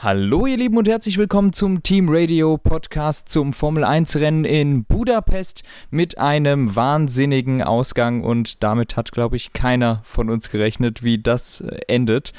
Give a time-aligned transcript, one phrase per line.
[0.00, 4.84] Hallo ihr Lieben und herzlich willkommen zum Team Radio Podcast zum Formel 1 Rennen in
[4.84, 11.18] Budapest mit einem wahnsinnigen Ausgang und damit hat glaube ich keiner von uns gerechnet, wie
[11.18, 12.32] das äh, endet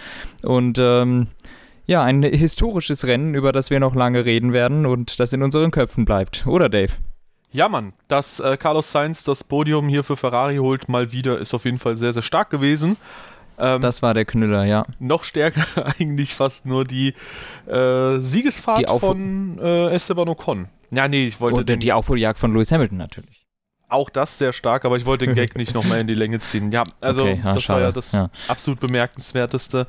[0.45, 1.27] und ähm,
[1.85, 5.71] ja, ein historisches Rennen, über das wir noch lange reden werden und das in unseren
[5.71, 6.93] Köpfen bleibt, oder Dave?
[7.51, 11.53] Ja, Mann, dass äh, Carlos Sainz das Podium hier für Ferrari holt, mal wieder, ist
[11.53, 12.95] auf jeden Fall sehr, sehr stark gewesen.
[13.59, 14.85] Ähm, das war der Knüller, ja.
[14.99, 15.65] Noch stärker
[15.99, 17.13] eigentlich fast nur die
[17.67, 20.67] äh, Siegesfahrt die von äh, Esteban Ocon.
[20.91, 21.61] Ja, nee, ich wollte.
[21.61, 23.45] Oder die Aufholjagd von Lewis Hamilton natürlich.
[23.91, 26.71] Auch das sehr stark, aber ich wollte den Gag nicht nochmal in die Länge ziehen.
[26.71, 27.79] Ja, also okay, ja, das schade.
[27.79, 28.29] war ja das ja.
[28.47, 29.87] absolut bemerkenswerteste.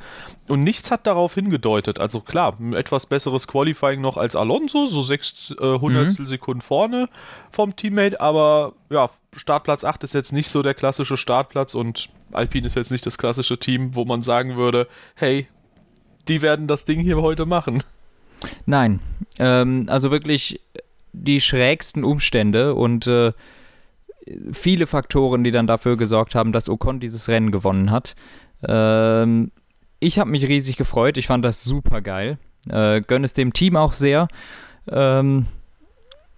[0.49, 1.99] Und nichts hat darauf hingedeutet.
[1.99, 6.31] Also klar, ein etwas besseres Qualifying noch als Alonso, so sechs äh, Hundertstel mhm.
[6.31, 7.09] Sekunden vorne
[7.51, 12.67] vom Teammate, aber ja, Startplatz 8 ist jetzt nicht so der klassische Startplatz und Alpine
[12.67, 15.47] ist jetzt nicht das klassische Team, wo man sagen würde, hey,
[16.29, 17.83] die werden das Ding hier heute machen.
[18.67, 19.01] Nein,
[19.39, 20.61] ähm, also wirklich
[21.13, 23.33] die schrägsten Umstände und äh,
[24.53, 28.15] viele Faktoren, die dann dafür gesorgt haben, dass Ocon dieses Rennen gewonnen hat.
[28.67, 29.51] Ähm,
[29.99, 32.39] ich habe mich riesig gefreut, ich fand das super geil.
[32.69, 34.29] Äh, gönne es dem Team auch sehr.
[34.89, 35.47] Ähm,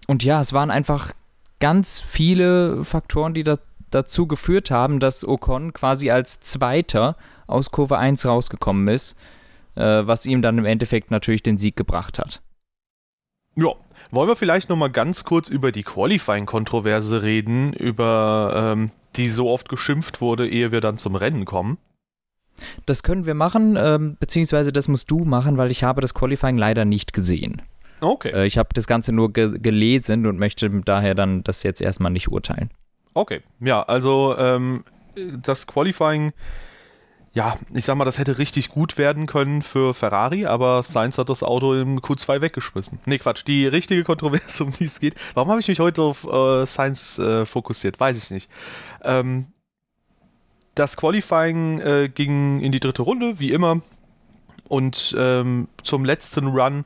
[0.07, 1.13] und ja, es waren einfach
[1.63, 3.57] ganz viele Faktoren, die da,
[3.89, 7.15] dazu geführt haben, dass Ocon quasi als Zweiter
[7.47, 9.17] aus Kurve 1 rausgekommen ist,
[9.75, 12.41] äh, was ihm dann im Endeffekt natürlich den Sieg gebracht hat.
[13.55, 13.69] Ja,
[14.11, 19.69] wollen wir vielleicht nochmal ganz kurz über die Qualifying-Kontroverse reden, über ähm, die so oft
[19.69, 21.77] geschimpft wurde, ehe wir dann zum Rennen kommen?
[22.85, 26.57] Das können wir machen, ähm, beziehungsweise das musst du machen, weil ich habe das Qualifying
[26.57, 27.61] leider nicht gesehen.
[28.03, 28.31] Okay.
[28.31, 32.11] Äh, ich habe das Ganze nur ge gelesen und möchte daher dann das jetzt erstmal
[32.11, 32.69] nicht urteilen.
[33.13, 34.83] Okay, ja, also ähm,
[35.15, 36.33] das Qualifying,
[37.33, 41.29] ja, ich sag mal, das hätte richtig gut werden können für Ferrari, aber Sainz hat
[41.29, 42.99] das Auto im Q2 weggeschmissen.
[43.05, 45.15] Nee, Quatsch, die richtige Kontroverse, um die es geht.
[45.35, 47.99] Warum habe ich mich heute auf äh, Sainz äh, fokussiert?
[47.99, 48.49] Weiß ich nicht.
[49.03, 49.47] Ähm,
[50.75, 53.81] das Qualifying äh, ging in die dritte Runde, wie immer.
[54.67, 56.85] Und ähm, zum letzten Run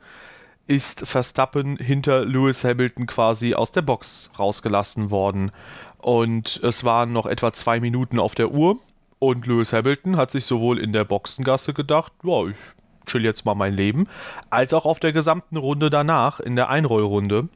[0.67, 5.51] ist Verstappen hinter Lewis Hamilton quasi aus der Box rausgelassen worden.
[5.99, 8.77] Und es waren noch etwa zwei Minuten auf der Uhr.
[9.19, 12.57] Und Lewis Hamilton hat sich sowohl in der Boxengasse gedacht, ja, ich
[13.05, 14.07] chill jetzt mal mein Leben,
[14.49, 17.49] als auch auf der gesamten Runde danach, in der Einrollrunde.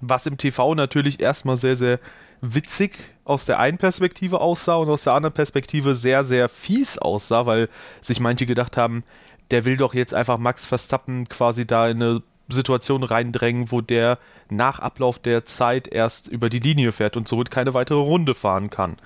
[0.00, 1.98] Was im TV natürlich erstmal sehr, sehr
[2.40, 7.46] witzig aus der einen Perspektive aussah und aus der anderen Perspektive sehr, sehr fies aussah,
[7.46, 7.68] weil
[8.00, 9.04] sich manche gedacht haben,
[9.50, 14.18] der will doch jetzt einfach Max Verstappen quasi da in eine Situation reindrängen, wo der
[14.50, 18.70] nach Ablauf der Zeit erst über die Linie fährt und somit keine weitere Runde fahren
[18.70, 18.96] kann.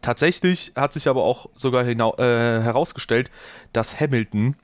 [0.00, 3.30] Tatsächlich hat sich aber auch sogar äh, herausgestellt,
[3.72, 4.56] dass Hamilton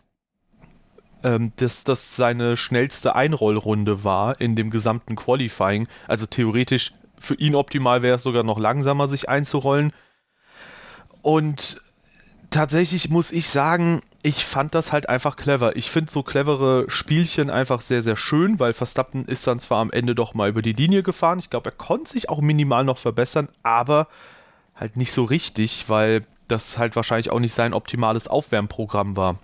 [1.22, 5.86] ähm, dass das seine schnellste Einrollrunde war in dem gesamten Qualifying.
[6.08, 9.92] Also theoretisch für ihn optimal wäre es sogar noch langsamer, sich einzurollen.
[11.22, 11.80] Und
[12.48, 15.76] tatsächlich muss ich sagen, ich fand das halt einfach clever.
[15.76, 19.90] Ich finde so clevere Spielchen einfach sehr, sehr schön, weil Verstappen ist dann zwar am
[19.90, 21.38] Ende doch mal über die Linie gefahren.
[21.38, 24.08] Ich glaube, er konnte sich auch minimal noch verbessern, aber
[24.74, 29.38] halt nicht so richtig, weil das halt wahrscheinlich auch nicht sein optimales Aufwärmprogramm war.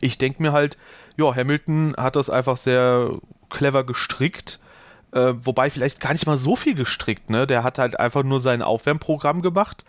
[0.00, 0.76] Ich denke mir halt,
[1.16, 3.10] ja, Hamilton hat das einfach sehr
[3.50, 4.58] clever gestrickt.
[5.12, 7.46] Äh, wobei vielleicht gar nicht mal so viel gestrickt, ne?
[7.46, 9.84] Der hat halt einfach nur sein Aufwärmprogramm gemacht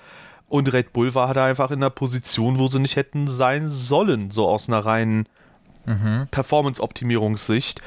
[0.53, 4.29] und Red Bull war halt einfach in einer Position, wo sie nicht hätten sein sollen,
[4.29, 5.27] so aus einer reinen
[5.87, 6.27] mhm.
[6.29, 7.81] Performance-Optimierungssicht.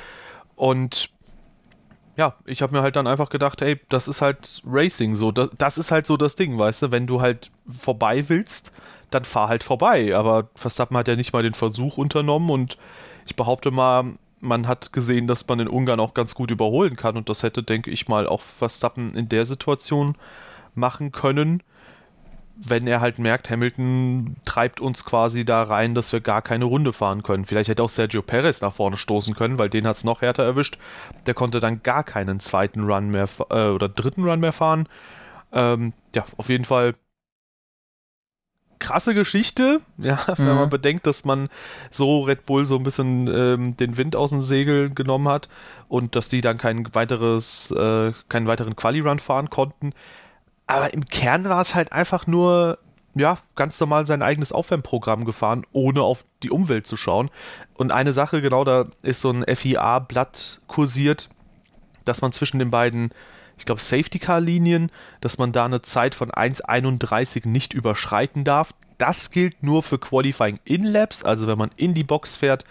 [0.57, 1.11] Und
[2.19, 5.31] ja, ich habe mir halt dann einfach gedacht, ey, das ist halt Racing so.
[5.31, 8.73] Das, das, ist halt so das Ding, weißt du, wenn du halt vorbei willst,
[9.11, 10.17] dann fahr halt vorbei.
[10.17, 12.79] Aber Verstappen hat ja nicht mal den Versuch unternommen und
[13.27, 17.17] ich behaupte mal, man hat gesehen, dass man in Ungarn auch ganz gut überholen kann
[17.17, 20.17] und das hätte, denke ich mal, auch Verstappen in der Situation
[20.75, 21.63] machen können
[22.57, 26.93] wenn er halt merkt, Hamilton treibt uns quasi da rein, dass wir gar keine Runde
[26.93, 27.45] fahren können.
[27.45, 30.45] Vielleicht hätte auch Sergio Perez nach vorne stoßen können, weil den hat es noch härter
[30.45, 30.79] erwischt.
[31.27, 34.89] Der konnte dann gar keinen zweiten Run mehr äh, oder dritten Run mehr fahren.
[35.53, 36.95] Ähm, ja, auf jeden Fall
[38.79, 40.47] krasse Geschichte, ja, mhm.
[40.47, 41.49] wenn man bedenkt, dass man
[41.91, 45.49] so Red Bull so ein bisschen ähm, den Wind aus dem Segel genommen hat
[45.89, 49.93] und dass die dann kein weiteres, äh, keinen weiteren Quali-Run fahren konnten.
[50.67, 52.79] Aber im Kern war es halt einfach nur,
[53.15, 57.31] ja, ganz normal sein eigenes Aufwärmprogramm gefahren, ohne auf die Umwelt zu schauen.
[57.75, 61.29] Und eine Sache, genau, da ist so ein FIA-Blatt kursiert,
[62.05, 63.11] dass man zwischen den beiden,
[63.59, 64.91] ich glaube, Safety-Car-Linien,
[65.21, 68.75] dass man da eine Zeit von 1,31 nicht überschreiten darf.
[68.99, 72.65] Das gilt nur für Qualifying in Laps, also wenn man in die Box fährt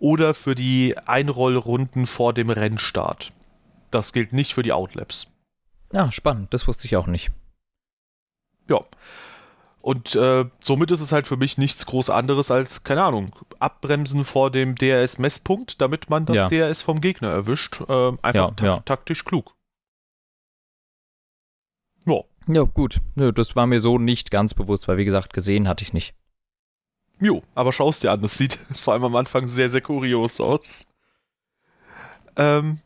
[0.00, 3.32] oder für die Einrollrunden vor dem Rennstart.
[3.90, 5.28] Das gilt nicht für die Outlaps.
[5.92, 6.52] Ja, spannend.
[6.52, 7.30] Das wusste ich auch nicht.
[8.68, 8.80] Ja.
[9.80, 14.24] Und äh, somit ist es halt für mich nichts groß anderes als, keine Ahnung, abbremsen
[14.24, 16.48] vor dem DRS-Messpunkt, damit man das Ja.
[16.48, 17.80] DRS vom Gegner erwischt.
[17.88, 18.80] Äh, einfach Ja, tak ja.
[18.80, 19.54] taktisch klug.
[22.06, 22.20] Ja.
[22.48, 23.00] Ja, gut.
[23.14, 26.14] Nö, das war mir so nicht ganz bewusst, weil wie gesagt, gesehen hatte ich nicht.
[27.20, 30.86] Jo, aber schau's dir an, das sieht vor allem am Anfang sehr, sehr kurios aus.
[32.36, 32.80] Ähm,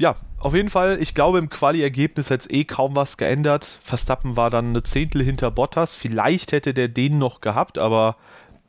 [0.00, 3.78] ja, auf jeden Fall, ich glaube, im Quali-Ergebnis hätte es eh kaum was geändert.
[3.82, 5.94] Verstappen war dann eine Zehntel hinter Bottas.
[5.94, 8.16] Vielleicht hätte der den noch gehabt, aber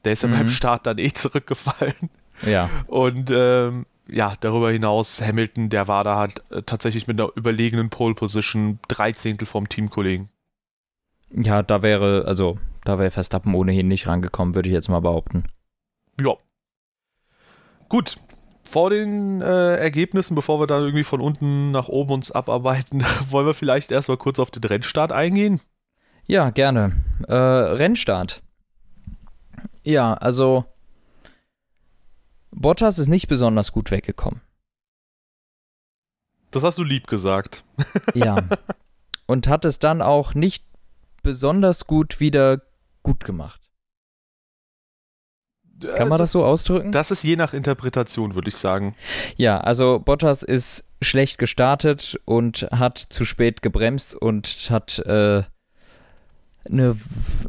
[0.04, 0.34] der ist ja Mhm.
[0.34, 2.10] beim Start dann eh zurückgefallen.
[2.46, 2.70] Ja.
[2.88, 7.90] Und ähm, ja, darüber hinaus, Hamilton, der war da halt äh, tatsächlich mit einer überlegenen
[7.90, 10.30] Pole-Position drei Zehntel vom Teamkollegen.
[11.32, 15.46] Ja, da wäre, also, da wäre Verstappen ohnehin nicht rangekommen, würde ich jetzt mal behaupten.
[16.20, 16.34] Ja.
[17.90, 18.18] Gut.
[18.74, 23.46] Vor den äh, Ergebnissen, bevor wir da irgendwie von unten nach oben uns abarbeiten, wollen
[23.46, 25.62] wir vielleicht erstmal kurz auf den Rennstart eingehen.
[26.26, 26.94] Ja, gerne.
[27.28, 28.42] Äh, Rennstart.
[29.84, 30.66] Ja, also
[32.50, 34.42] Bottas ist nicht besonders gut weggekommen.
[36.50, 37.64] Das hast du lieb gesagt.
[38.16, 38.38] Ja.
[39.28, 40.66] Und hat es dann auch nicht
[41.22, 42.64] besonders gut wieder
[43.04, 43.62] gut gemacht.
[45.96, 46.90] Kann man das, so ausdrücken?
[46.90, 48.96] Äh, Das ist je nach Interpretation, würde ich sagen.
[49.38, 55.44] Ja, also Bottas ist schlecht gestartet und hat zu spät gebremst und hat äh,
[56.70, 56.96] eine,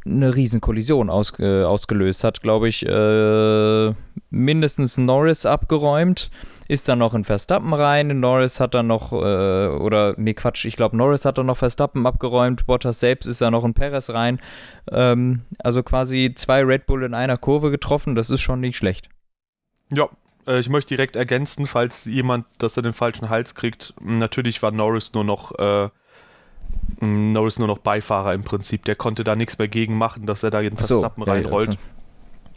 [0.04, 2.24] eine Riesenkollision ausge, ausgelöst.
[2.24, 3.94] Hat, glaube ich, äh,
[4.30, 6.30] mindestens Norris abgeräumt,
[6.68, 8.20] ist dann noch in Verstappen rein.
[8.20, 12.06] Norris hat dann noch, äh, oder nee, Quatsch, ich glaube, Norris hat dann noch Verstappen
[12.06, 12.66] abgeräumt.
[12.66, 14.40] Bottas selbst ist dann noch in Perez rein.
[14.90, 18.14] Ähm, also quasi zwei Red Bull in einer Kurve getroffen.
[18.14, 19.08] Das ist schon nicht schlecht.
[19.90, 20.08] Ja,
[20.46, 23.94] äh, ich möchte direkt ergänzen, falls jemand, dass er den falschen Hals kriegt.
[24.00, 25.88] Natürlich war Norris nur noch äh,
[27.00, 28.84] Norris nur noch Beifahrer im Prinzip.
[28.84, 31.50] Der konnte da nichts mehr gegen machen, dass er da jeden Ach so, Verstappen ja,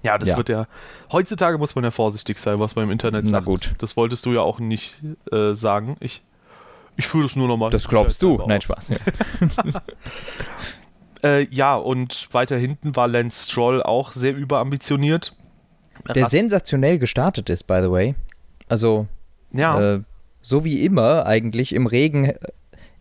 [0.08, 0.38] ja, das Ja.
[0.38, 0.66] wird ja.
[1.12, 3.46] Heutzutage muss man ja vorsichtig sein, was man im Internet Na sagt.
[3.46, 3.74] gut.
[3.80, 4.98] Das wolltest du ja auch nicht
[5.32, 5.96] äh, sagen.
[6.00, 6.24] Ich,
[6.96, 7.70] ich fühle das nur nochmal.
[7.72, 8.42] Das glaubst du.
[8.48, 8.90] Nein, Spaß.
[8.90, 8.98] Ja.
[11.24, 15.36] Äh, ja, und weiter hinten war Lance Stroll auch sehr überambitioniert.
[16.14, 18.14] Der Rast- sensationell gestartet ist, by the way.
[18.70, 19.08] Also,
[19.52, 20.02] ja, äh,
[20.44, 22.36] so wie immer eigentlich im Regen äh,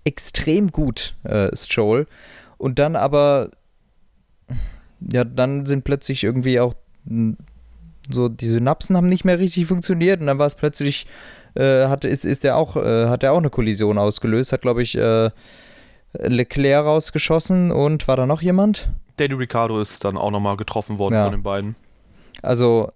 [0.05, 2.06] extrem gut, äh, Stroll.
[2.56, 3.50] Und dann aber,
[5.00, 6.73] ja, dann sind plötzlich irgendwie auch
[8.11, 11.06] so, die Synapsen haben nicht mehr richtig funktioniert und dann war es plötzlich,
[11.55, 14.82] äh, hat, ist, ist er auch, äh, hat er auch eine Kollision ausgelöst, hat, glaube
[14.82, 15.31] ich, äh,
[16.12, 18.91] Leclerc rausgeschossen und war da noch jemand?
[19.17, 21.25] Danny Ricciardo ist dann auch nochmal getroffen worden Ja.
[21.25, 21.76] von den beiden.
[22.43, 22.93] Also,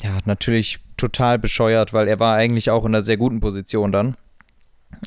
[0.00, 4.16] ja, natürlich total bescheuert, weil er war eigentlich auch in einer sehr guten Position dann.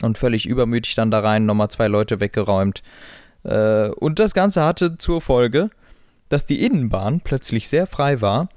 [0.02, 2.82] Und völlig übermütig dann da rein, nochmal zwei Leute weggeräumt.
[3.44, 5.70] Äh, und das Ganze hatte zur Folge,
[6.36, 8.50] dass die Innenbahn plötzlich sehr frei war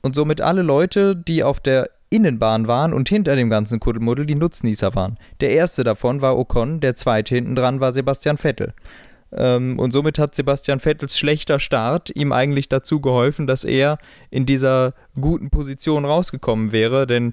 [0.00, 4.34] und somit alle Leute, die auf der Innenbahn waren und hinter dem ganzen Kuddelmuddel die
[4.34, 5.18] Nutznießer waren.
[5.42, 8.72] Der erste davon war Ocon, der zweite hinten dran war Sebastian Vettel.
[9.30, 13.98] Ähm, und somit hat Sebastian Vettels schlechter Start ihm eigentlich dazu geholfen, dass er
[14.30, 17.32] in dieser guten Position rausgekommen wäre, denn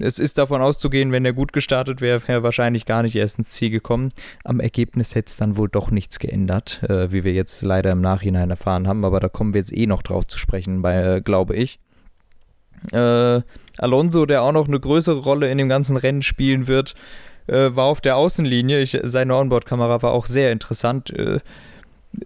[0.00, 3.38] es ist davon auszugehen, wenn er gut gestartet wäre, wäre er wahrscheinlich gar nicht erst
[3.38, 4.12] ins Ziel gekommen.
[4.44, 8.00] Am Ergebnis hätte es dann wohl doch nichts geändert, äh, wie wir jetzt leider im
[8.00, 11.20] Nachhinein erfahren haben, aber da kommen wir jetzt eh noch drauf zu sprechen, bei, äh,
[11.20, 11.78] glaube ich.
[12.92, 13.42] Äh,
[13.78, 16.94] Alonso, der auch noch eine größere Rolle in dem ganzen Rennen spielen wird,
[17.46, 18.80] äh, war auf der Außenlinie.
[18.80, 21.10] Ich, seine Onboard-Kamera war auch sehr interessant.
[21.10, 21.40] Äh,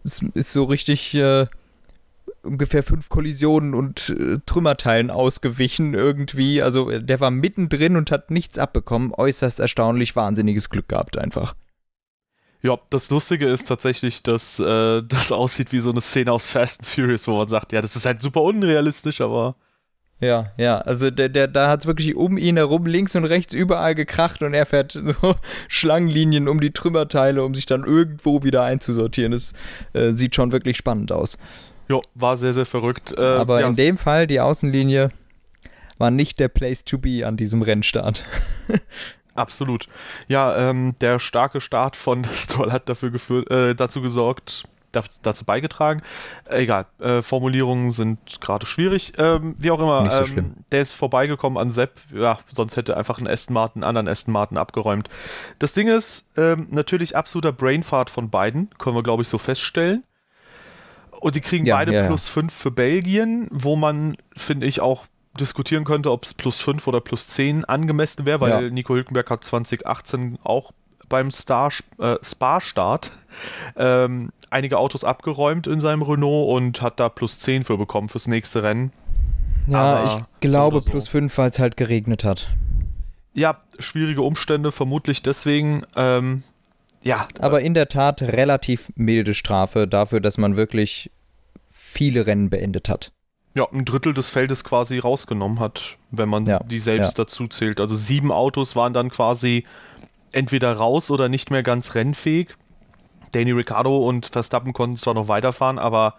[0.05, 1.47] es ist so richtig äh,
[2.43, 6.63] ungefähr fünf Kollisionen und äh, Trümmerteilen ausgewichen irgendwie.
[6.63, 9.13] Also äh, der war mittendrin und hat nichts abbekommen.
[9.13, 11.55] Äußerst erstaunlich, wahnsinniges Glück gehabt einfach.
[12.63, 16.81] Ja, das Lustige ist tatsächlich, dass äh, das aussieht wie so eine Szene aus Fast
[16.81, 19.57] and Furious, wo man sagt, ja, das ist halt super unrealistisch, aber
[20.21, 23.53] Ja, ja, also der, der, da hat es wirklich um ihn herum links und rechts
[23.55, 25.35] überall gekracht und er fährt so
[25.69, 29.33] Schlangenlinien um die Trümmerteile, um sich dann irgendwo wieder einzusortieren.
[29.33, 29.53] Das
[29.93, 31.39] äh, sieht schon wirklich spannend aus.
[31.93, 33.15] Ja, war sehr, sehr verrückt.
[33.17, 35.11] Äh, Aber ja, in dem Fall, die Außenlinie
[35.99, 38.25] war nicht der Place to be an diesem Rennstart.
[39.35, 39.89] Absolut.
[40.29, 45.45] Ja, ähm, der starke Start von Stroll hat dafür geführt, äh, dazu gesorgt, da, dazu
[45.45, 46.03] beigetragen.
[46.51, 49.15] Äh, egal, äh, Formulierungen sind gerade schwierig.
[49.17, 52.01] Ähm, wie auch immer, so ähm, der ist vorbeigekommen an Sepp.
[52.13, 55.09] Ja, sonst hätte einfach ein Aston Martin, einen anderen Aston Martin abgeräumt.
[55.59, 60.05] Das Ding ist, ähm, natürlich absoluter Brainfart von beiden, können wir glaube ich so feststellen.
[61.23, 65.07] Und die kriegen Ja, beide ja, plus 5 für Belgien, wo man, finde ich, auch
[65.39, 68.71] diskutieren könnte, ob es plus 5 oder plus 10 angemessen wäre, weil.
[68.71, 70.73] Nico Hülkenberg hat 2018 auch
[71.09, 73.11] beim Star, äh, Spa-Start
[73.77, 78.27] ähm, einige Autos abgeräumt in seinem Renault und hat da plus 10 für bekommen fürs
[78.27, 78.93] nächste Rennen.
[79.69, 80.91] Ja, Aber ich so glaube oder so.
[80.91, 82.49] plus 5, weil es halt geregnet hat.
[83.35, 85.83] Ja, schwierige Umstände, vermutlich deswegen.
[85.97, 86.43] Ähm,
[87.03, 91.11] ja, Aber in der Tat relativ milde Strafe dafür, dass man wirklich
[91.71, 93.13] viele Rennen beendet hat.
[93.55, 97.81] ja, ein Drittel des Feldes quasi rausgenommen hat, wenn man Ja, die selbst dazu zählt.
[97.81, 99.65] Also sieben Autos waren dann quasi
[100.33, 102.55] entweder raus oder nicht mehr ganz rennfähig.
[103.33, 106.15] Danny Ricciardo und Verstappen konnten zwar noch weiterfahren, aber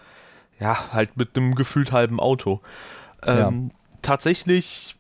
[0.59, 2.61] ja, halt mit einem gefühlt halben Auto.
[3.25, 3.71] Ähm,
[4.01, 4.95] Tatsächlich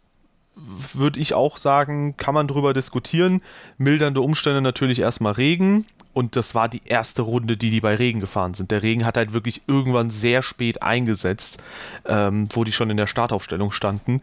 [0.55, 3.41] würde ich auch sagen, kann man drüber diskutieren.
[3.77, 5.85] Mildernde Umstände natürlich erstmal Regen.
[6.13, 8.69] Und das war die erste Runde, die die bei Regen gefahren sind.
[8.69, 11.61] Der Regen hat halt wirklich irgendwann sehr spät eingesetzt,
[12.05, 14.21] ähm, wo die schon in der Startaufstellung standen.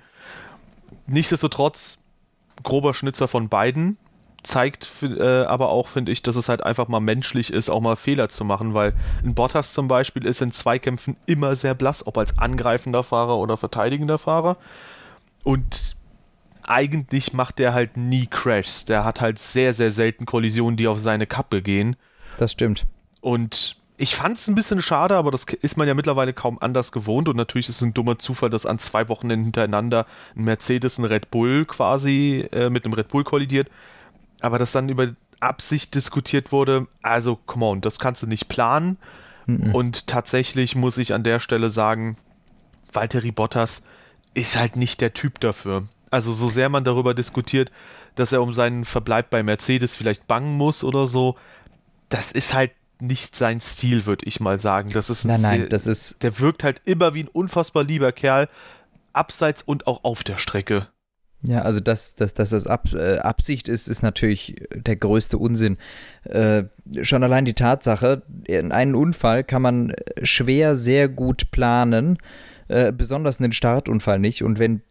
[1.08, 1.99] Nichtsdestotrotz,
[2.62, 3.99] grober Schnitzer von beiden.
[4.42, 7.96] Zeigt äh, aber auch, finde ich, dass es halt einfach mal menschlich ist, auch mal
[7.96, 12.16] Fehler zu machen, weil ein Bottas zum Beispiel ist in Zweikämpfen immer sehr blass, ob
[12.16, 14.56] als angreifender Fahrer oder verteidigender Fahrer.
[15.44, 15.96] Und
[16.70, 18.84] eigentlich macht der halt nie Crashs.
[18.84, 21.96] Der hat halt sehr, sehr selten Kollisionen, die auf seine Kappe gehen.
[22.38, 22.86] Das stimmt.
[23.20, 26.92] Und ich fand es ein bisschen schade, aber das ist man ja mittlerweile kaum anders
[26.92, 27.28] gewohnt.
[27.28, 31.04] Und natürlich ist es ein dummer Zufall, dass an zwei Wochenenden hintereinander ein Mercedes, ein
[31.04, 33.68] Red Bull quasi äh, mit einem Red Bull kollidiert.
[34.40, 35.08] Aber dass dann über
[35.40, 38.96] Absicht diskutiert wurde, also come on, das kannst du nicht planen.
[39.46, 39.74] Mhm.
[39.74, 42.16] Und tatsächlich muss ich an der Stelle sagen,
[42.92, 43.82] Valtteri Bottas
[44.34, 45.88] ist halt nicht der Typ dafür.
[46.10, 47.70] Also so sehr man darüber diskutiert,
[48.16, 51.36] dass er um seinen Verbleib bei Mercedes vielleicht bangen muss oder so,
[52.08, 54.90] das ist halt nicht sein Stil, würde ich mal sagen.
[54.92, 57.84] Das ist ein Nein, nein, sehr- das ist, der wirkt halt immer wie ein unfassbar
[57.84, 58.48] lieber Kerl,
[59.12, 60.88] abseits und auch auf der Strecke.
[61.42, 65.78] ja, also dass, dass, dass das Ab, äh, Absicht ist, ist natürlich der größte Unsinn.
[66.24, 66.64] Äh,
[67.02, 72.18] schon allein die Tatsache, in einen Unfall kann man schwer sehr gut planen,
[72.68, 74.42] äh, besonders einen Startunfall nicht.
[74.44, 74.82] Und wenn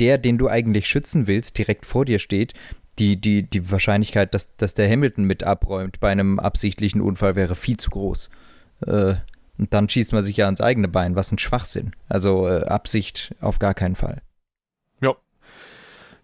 [0.00, 2.54] der, den du eigentlich schützen willst, direkt vor dir steht,
[2.98, 7.54] die, die, die Wahrscheinlichkeit, dass, dass der Hamilton mit abräumt bei einem absichtlichen Unfall wäre
[7.54, 8.30] viel zu groß.
[8.86, 9.14] Äh,
[9.58, 11.92] und dann schießt man sich ja ans eigene Bein, was ein Schwachsinn.
[12.08, 14.22] Also äh, Absicht auf gar keinen Fall.
[15.00, 15.14] Ja.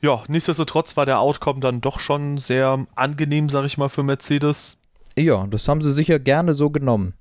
[0.00, 4.76] Ja, nichtsdestotrotz war der Outcome dann doch schon sehr angenehm, sag ich mal, für Mercedes.
[5.16, 7.14] Ja, das haben sie sicher gerne so genommen.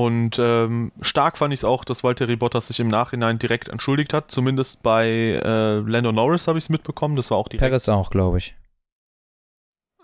[0.00, 4.12] Und ähm, stark fand ich es auch, dass Valtteri Bottas sich im Nachhinein direkt entschuldigt
[4.14, 4.30] hat.
[4.30, 5.08] Zumindest bei
[5.44, 7.16] äh, Lando Norris habe ich es mitbekommen.
[7.16, 7.68] Das war auch direkt.
[7.68, 8.54] Perez auch, glaube ich.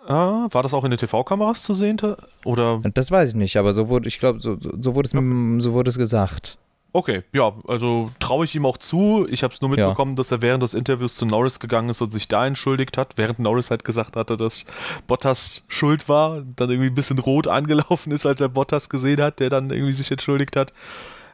[0.06, 1.96] Ah, war das auch in den TV-Kameras zu sehen?
[2.44, 2.80] Oder?
[2.92, 5.60] Das weiß ich nicht, aber so wurde, ich glaube, so, so, so, wurde es, m-
[5.60, 6.58] so wurde es gesagt.
[6.96, 9.26] Okay, ja, also traue ich ihm auch zu.
[9.28, 9.86] Ich habe es nur Ja.
[9.88, 13.14] mitbekommen, dass er während des Interviews zu Norris gegangen ist und sich da entschuldigt hat,
[13.16, 14.64] während Norris halt gesagt hatte, dass
[15.08, 19.40] Bottas schuld war, dann irgendwie ein bisschen rot angelaufen ist, als er Bottas gesehen hat,
[19.40, 20.72] der dann irgendwie sich entschuldigt hat.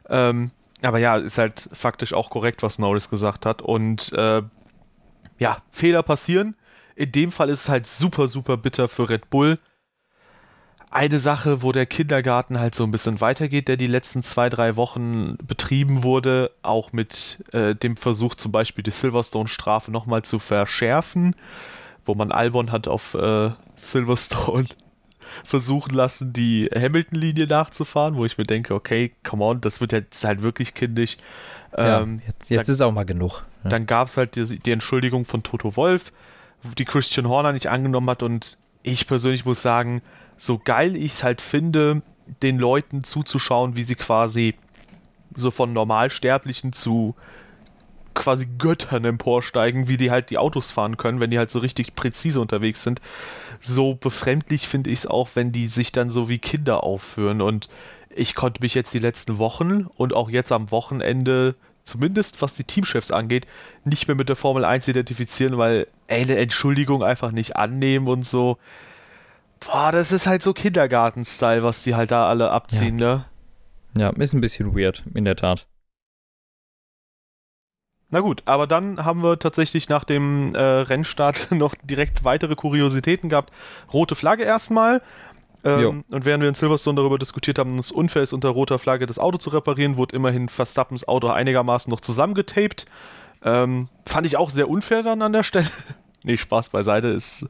[0.09, 0.49] Ähm,
[0.81, 3.61] aber ja, ist halt faktisch auch korrekt, was Norris gesagt hat.
[3.61, 4.41] Und äh,
[5.37, 6.55] ja, Fehler passieren.
[6.95, 9.59] In dem Fall ist es halt super, super bitter für Red Bull.
[10.93, 14.75] Eine Sache, wo der Kindergarten halt so ein bisschen weitergeht, der die letzten zwei, drei
[14.75, 21.33] Wochen betrieben wurde, auch mit äh, dem Versuch zum Beispiel die Silverstone-Strafe nochmal zu verschärfen,
[22.05, 24.65] wo man Albon hat auf äh, Silverstone
[25.45, 30.25] versuchen lassen, die Hamilton-Linie nachzufahren, wo ich mir denke, okay, come on, das wird jetzt
[30.25, 31.15] halt wirklich kindisch.
[31.73, 33.45] Ähm, ja, jetzt jetzt ist auch mal genug.
[33.63, 33.69] Ja.
[33.69, 36.11] dann gab es halt die, die Entschuldigung von Toto Wolf,
[36.77, 38.23] die Christian Horner nicht angenommen hat.
[38.23, 40.01] Und ich persönlich muss sagen,
[40.41, 42.01] so geil ich es halt finde,
[42.41, 44.55] den Leuten zuzuschauen, wie sie quasi
[45.35, 47.15] so von Normalsterblichen zu
[48.15, 51.93] quasi Göttern emporsteigen, wie die halt die Autos fahren können, wenn die halt so richtig
[51.93, 53.01] präzise unterwegs sind.
[53.59, 57.43] So befremdlich finde ich es auch, wenn die sich dann so wie Kinder aufführen.
[57.43, 57.69] Und
[58.09, 62.63] ich konnte mich jetzt die letzten Wochen und auch jetzt am Wochenende, zumindest was die
[62.63, 63.45] Teamchefs angeht,
[63.85, 68.57] nicht mehr mit der Formel 1 identifizieren, weil, eine Entschuldigung einfach nicht annehmen und so.
[69.65, 73.25] Boah, das ist halt so Kindergarten-Style, was die halt da alle abziehen, ne?
[73.95, 75.67] ja, ist ein bisschen weird, in der Tat.
[78.09, 83.29] Na gut, aber dann haben wir tatsächlich nach dem äh, Rennstart noch direkt weitere Kuriositäten
[83.29, 83.53] gehabt.
[83.93, 85.01] Rote Flagge erstmal.
[85.63, 88.79] Ähm, und während wir in Silverstone darüber diskutiert haben, dass es unfair ist, unter roter
[88.79, 92.85] Flagge das Auto zu reparieren, wurde immerhin Verstappens Auto einigermaßen noch zusammengetaped.
[93.43, 95.67] Ähm, fand ich auch sehr unfair dann an der Stelle.
[96.23, 97.47] nee, Spaß beiseite, ist,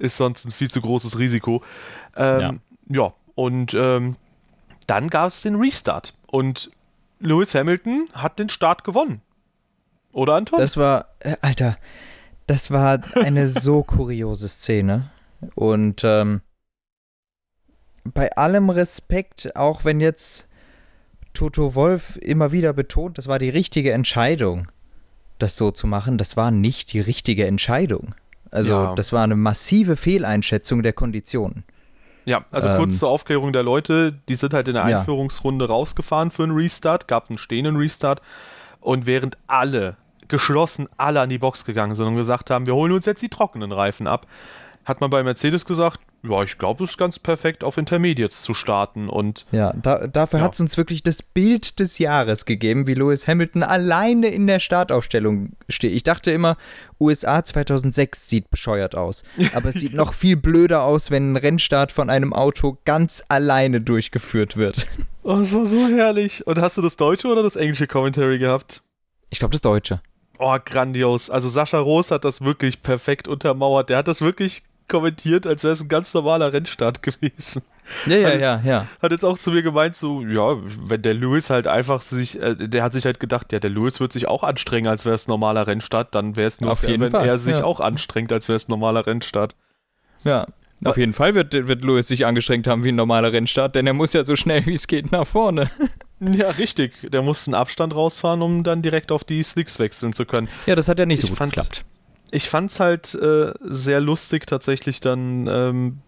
[0.00, 1.62] ist sonst ein viel zu großes Risiko.
[2.16, 3.12] Ähm, ja.
[3.34, 4.16] und ähm,
[4.86, 6.14] dann gab es den Restart.
[6.26, 6.70] Und
[7.20, 9.22] Lewis Hamilton hat den Start gewonnen.
[10.12, 10.58] Oder Anton?
[10.58, 11.78] Das war, äh, Alter,
[12.46, 15.10] das war eine so kuriose Szene.
[15.54, 16.40] Und ähm,
[18.04, 20.48] bei allem Respekt, auch wenn jetzt
[21.34, 24.68] Toto Wolf immer wieder betont, das war die richtige Entscheidung,
[25.38, 28.14] das so zu machen, das war nicht die richtige Entscheidung.
[28.50, 28.94] Also Ja.
[28.94, 31.64] das war eine massive Fehleinschätzung der Konditionen.
[32.24, 34.98] Ja, also Ähm, kurz zur Aufklärung der Leute, die sind halt in der Ja.
[34.98, 38.20] Einführungsrunde rausgefahren für einen Restart, gab einen stehenden Restart
[38.80, 39.96] und während alle,
[40.28, 43.28] geschlossen alle an die Box gegangen sind und gesagt haben, wir holen uns jetzt die
[43.30, 44.26] trockenen Reifen ab,
[44.84, 48.52] hat man bei Mercedes gesagt, ja, ich glaube, es ist ganz perfekt auf Intermediates zu
[48.54, 50.44] starten und Ja, da, dafür Ja.
[50.44, 54.60] hat es uns wirklich das Bild des Jahres gegeben, wie Lewis Hamilton alleine in der
[54.60, 55.92] Startaufstellung steht.
[55.92, 56.56] Ich dachte immer,
[57.00, 59.22] USA 2006 sieht bescheuert aus.
[59.54, 63.80] Aber es sieht noch viel blöder aus, wenn ein Rennstart von einem Auto ganz alleine
[63.80, 64.86] durchgeführt wird.
[65.22, 66.46] oh, es war so herrlich.
[66.46, 68.82] Und hast du das deutsche oder das englische Commentary gehabt?
[69.30, 70.00] Ich glaube, das Deutsche.
[70.38, 71.30] Oh, grandios.
[71.30, 73.90] Also Sascha Roos hat das wirklich perfekt untermauert.
[73.90, 77.62] Der hat das wirklich kommentiert, als wäre es ein ganz normaler Rennstart gewesen.
[78.06, 78.86] Ja, ja, Also- ja, ja.
[79.00, 80.56] Hat jetzt auch zu mir gemeint, so, ja,
[80.86, 83.98] wenn der Lewis halt einfach sich, äh, der hat sich halt gedacht, ja, der Lewis
[84.00, 86.82] wird sich auch anstrengen, als wäre es ein normaler Rennstart, dann wäre es nur Auf
[86.86, 87.64] jeden wenn Fall, er sich ja.
[87.64, 89.54] auch anstrengt, als wäre es ein normaler Rennstart.
[90.24, 90.46] Ja.
[90.84, 93.92] Auf jeden Fall wird, wird Lewis sich angestrengt haben wie ein normaler Rennstart, denn er
[93.92, 95.70] muss ja so schnell wie es geht nach vorne.
[96.22, 96.92] Ja, richtig.
[97.10, 100.50] Der musste einen Abstand rausfahren, um dann direkt auf die Slicks wechseln zu können.
[100.66, 101.86] Ja, das hat ja nicht so Ich gut fand- geklappt.
[102.32, 105.98] Ich fand's halt äh, sehr lustig tatsächlich dann ähm,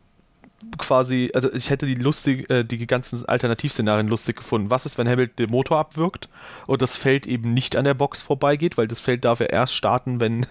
[0.79, 4.71] quasi, also ich hätte die lustig, äh, die ganzen Alternativszenarien lustig gefunden.
[4.71, 6.29] Was ist, wenn Hamilton den Motor abwirkt
[6.69, 9.75] und das Feld eben nicht an der Box vorbeigeht, weil das Feld darf er erst
[9.75, 10.47] starten, wenn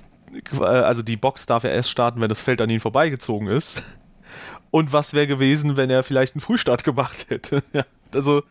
[0.60, 3.82] äh, also die Box darf er erst starten, wenn das Feld an ihn vorbeigezogen ist.
[4.72, 7.62] Und was wäre gewesen, wenn er vielleicht einen Frühstart gemacht hätte?
[7.72, 8.42] Ja, also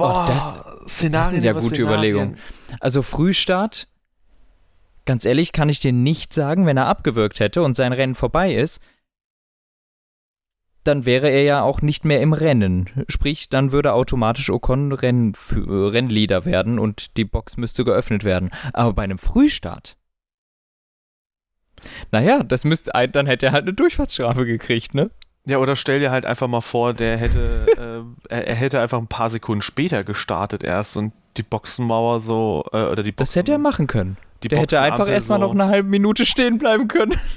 [0.00, 1.12] Oh, das- Das sind
[1.44, 1.80] ja gute Szenarien.
[1.88, 2.38] Überlegungen.
[2.78, 3.88] Also Frühstart,
[5.08, 8.54] ganz ehrlich, kann ich dir nicht sagen, wenn er abgewürgt hätte und sein Rennen vorbei
[8.54, 8.82] ist,
[10.84, 12.90] dann wäre er ja auch nicht mehr im Rennen.
[13.08, 18.50] Sprich, dann würde automatisch Ocon Renn, Rennleader werden und die Box müsste geöffnet werden.
[18.74, 19.96] Aber bei einem Frühstart.
[22.12, 25.10] Naja, das müsste dann hätte er halt eine Durchfahrtsstrafe gekriegt, ne?
[25.46, 28.98] Ja, oder stell dir halt einfach mal vor, der hätte, äh, er, er hätte einfach
[28.98, 33.36] ein paar Sekunden später gestartet erst und die Boxenmauer so, äh, oder die Boxen, Das
[33.36, 34.18] hätte er machen können.
[34.42, 37.14] Die Der hätte einfach erstmal so, noch eine halbe Minute stehen bleiben können.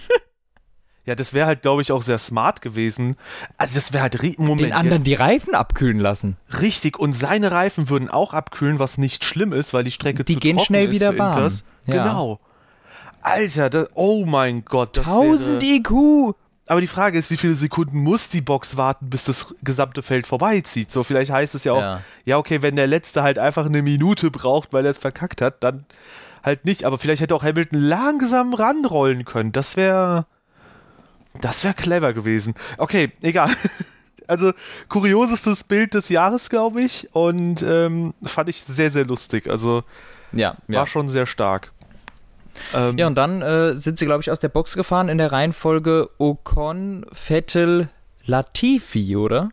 [1.03, 3.15] Ja, das wäre halt, glaube ich, auch sehr smart gewesen.
[3.57, 6.37] Also das wäre halt, Moment, Den anderen jetzt, die Reifen abkühlen lassen.
[6.61, 10.35] richtig, und seine Reifen würden auch abkühlen, was nicht schlimm ist, weil die Strecke Die
[10.35, 11.33] zu gehen trocken schnell ist wieder für warm.
[11.37, 11.63] Inters.
[11.87, 12.03] Ja.
[12.03, 12.39] Genau.
[13.23, 14.95] Alter, das, oh mein Gott.
[14.95, 16.35] Das 1000 wäre, IQ!
[16.67, 20.27] aber die Frage ist, wie viele Sekunden muss die Box warten, bis das gesamte Feld
[20.27, 20.91] vorbeizieht?
[20.91, 22.01] So, vielleicht heißt es ja auch, Ja.
[22.25, 25.63] ja, okay, wenn der Letzte halt einfach eine Minute braucht, weil er es verkackt hat,
[25.63, 25.85] dann
[26.43, 26.84] halt nicht.
[26.86, 29.51] Aber vielleicht hätte auch Hamilton langsam ranrollen können.
[29.51, 30.25] Das wäre.
[31.41, 32.56] Das wäre clever gewesen.
[32.77, 33.49] Okay, egal.
[34.27, 34.54] Also,
[34.88, 37.13] kuriosestes Bild des Jahres, glaube ich.
[37.13, 39.49] Und ähm, fand ich sehr, sehr lustig.
[39.49, 39.84] Also,
[40.32, 40.80] Ja, ja.
[40.80, 41.73] war schon sehr stark.
[42.73, 45.34] Ähm, Ja, und dann äh, sind sie, glaube ich, aus der Box gefahren in der
[45.34, 47.89] Reihenfolge Ocon, Vettel,
[48.23, 49.49] Latifi, oder?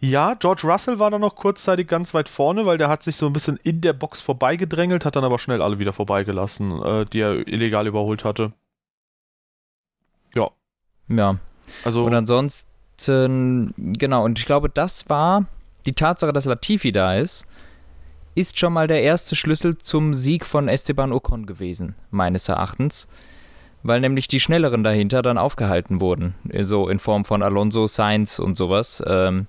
[0.00, 3.26] Ja, George Russell war dann noch kurzzeitig ganz weit vorne, weil der hat sich so
[3.26, 7.20] ein bisschen in der Box vorbeigedrängelt, hat dann aber schnell alle wieder vorbeigelassen, äh, die
[7.20, 8.52] er illegal überholt hatte.
[11.08, 11.36] Ja.
[11.84, 15.44] Also, Und ansonsten, genau, und ich glaube, das war
[15.84, 17.46] die Tatsache, dass Latifi da ist,
[18.34, 23.08] ist schon mal der erste Schlüssel zum Sieg von Esteban Ocon gewesen, meines Erachtens.
[23.82, 26.34] Weil nämlich die Schnelleren dahinter dann aufgehalten wurden.
[26.60, 29.02] So in Form von Alonso, Sainz und sowas.
[29.06, 29.48] Ähm,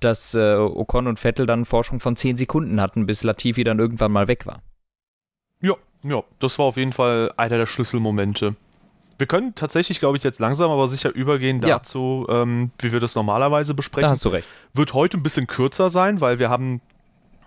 [0.00, 3.78] dass äh, Ocon und Vettel dann einen Vorsprung von 10 Sekunden hatten, bis Latifi dann
[3.78, 4.62] irgendwann mal weg war.
[5.60, 8.54] ja, ja, das war auf jeden Fall einer der Schlüsselmomente.
[9.18, 11.78] Wir können tatsächlich, glaube ich, jetzt langsam aber sicher übergehen Ja.
[11.78, 14.10] dazu, ähm, wie wir das normalerweise Da besprechen.
[14.10, 14.46] hast du recht.
[14.74, 16.80] Wird heute ein bisschen kürzer sein, weil wir haben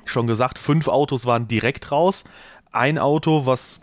[0.05, 2.23] schon gesagt, fünf Autos waren direkt raus.
[2.71, 3.81] Ein Auto, was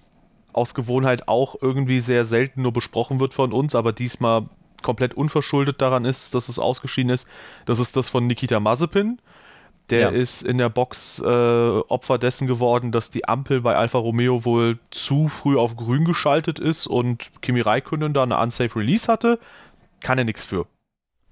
[0.53, 4.47] aus Gewohnheit auch irgendwie sehr selten nur besprochen wird von uns, aber diesmal
[4.83, 7.27] komplett unverschuldet daran ist, dass es ausgeschieden ist,
[7.65, 9.19] das ist das von Nikita Mazepin.
[9.91, 10.09] Der Ja.
[10.09, 14.81] ist in der Box äh, Opfer dessen geworden, dass die Ampel bei Alfa Romeo wohl
[14.91, 19.39] zu früh auf grün geschaltet ist und Kimi Räikkönen da eine unsafe Release hatte.
[20.01, 20.67] Kann er nichts für.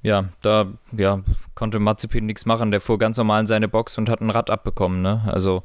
[0.02, 1.20] Ja, da ja,
[1.56, 2.70] konnte Mazepin nichts machen.
[2.70, 5.22] Der fuhr ganz normal in seine Box und hat ein Rad abbekommen, ne?
[5.26, 5.64] Also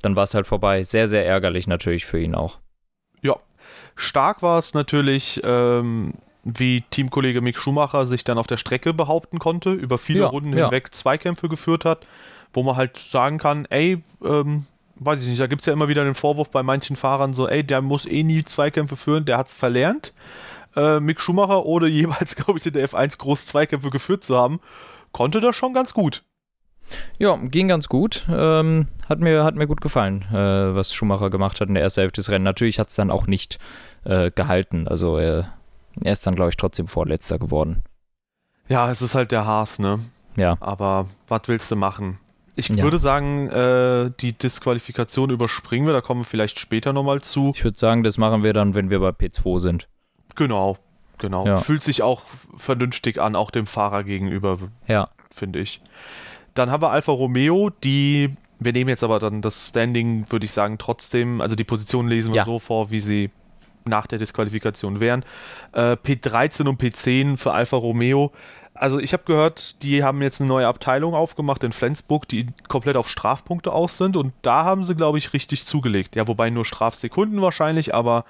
[0.00, 0.82] dann war es halt vorbei.
[0.82, 2.58] Sehr, sehr ärgerlich natürlich für ihn auch.
[3.20, 3.36] Ja,
[3.94, 9.38] stark war es natürlich, ähm, wie Teamkollege Mick Schumacher sich dann auf der Strecke behaupten
[9.38, 10.64] konnte, über viele Ja, Runden ja.
[10.64, 12.06] hinweg Zweikämpfe geführt hat,
[12.52, 15.88] wo man halt sagen kann, ey, ähm, weiß ich nicht, da gibt es ja immer
[15.88, 19.38] wieder den Vorwurf bei manchen Fahrern so, ey, der muss eh nie Zweikämpfe führen, der
[19.38, 20.12] hat es verlernt.
[20.74, 24.60] Äh, Mick Schumacher, ohne jeweils, glaube ich, in der F1 groß Zweikämpfe geführt zu haben,
[25.12, 26.22] konnte das schon ganz gut.
[27.18, 28.26] Ja, ging ganz gut.
[28.30, 32.00] Ähm, hat, mir, hat mir gut gefallen, äh, was Schumacher gemacht hat in der ersten
[32.00, 32.44] Hälfte des Rennens.
[32.44, 33.58] Natürlich hat es dann auch nicht
[34.04, 34.88] äh, gehalten.
[34.88, 35.44] Also äh,
[36.00, 37.82] er ist dann, glaube ich, trotzdem Vorletzter geworden.
[38.68, 39.98] Ja, es ist halt der Haas, ne?
[40.36, 40.56] Ja.
[40.60, 42.18] Aber was willst du machen?
[42.54, 42.82] Ich Ja.
[42.82, 47.52] würde sagen, äh, die Disqualifikation überspringen wir, da kommen wir vielleicht später nochmal zu.
[47.54, 49.88] Ich würde sagen, das machen wir dann, wenn wir bei P2 sind.
[50.34, 50.78] Genau,
[51.18, 51.46] genau.
[51.46, 51.56] Ja.
[51.56, 52.22] Fühlt sich auch
[52.56, 55.08] vernünftig an, auch dem Fahrer gegenüber, Ja.
[55.34, 55.80] finde ich.
[56.54, 60.52] Dann haben wir Alfa Romeo, die, wir nehmen jetzt aber dann das Standing, würde ich
[60.52, 62.44] sagen, trotzdem, also die Position lesen wir Ja.
[62.44, 63.30] so vor, wie sie
[63.84, 65.24] nach der Disqualifikation wären.
[65.72, 68.32] Äh, P13 und P10 für Alfa Romeo.
[68.74, 72.96] Also ich habe gehört, die haben jetzt eine neue Abteilung aufgemacht in Flensburg, die komplett
[72.96, 76.16] auf Strafpunkte aus sind und da haben sie, glaube ich, richtig zugelegt.
[76.16, 78.24] Ja, wobei nur Strafsekunden wahrscheinlich, aber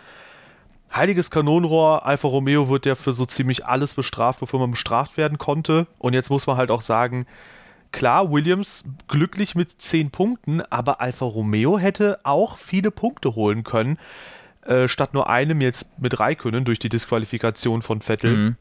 [0.95, 5.39] heiliges Kanonenrohr, Alfa Romeo wird ja für so ziemlich alles bestraft, wofür man bestraft werden
[5.39, 5.87] konnte.
[5.99, 7.27] Und jetzt muss man halt auch sagen,
[7.93, 13.99] klar, Williams glücklich mit 10 Punkten, aber Alfa Romeo hätte auch viele Punkte holen können,
[14.63, 18.37] äh, statt nur einem jetzt mit Raikönnen durch die Disqualifikation von Vettel.
[18.37, 18.57] Mhm.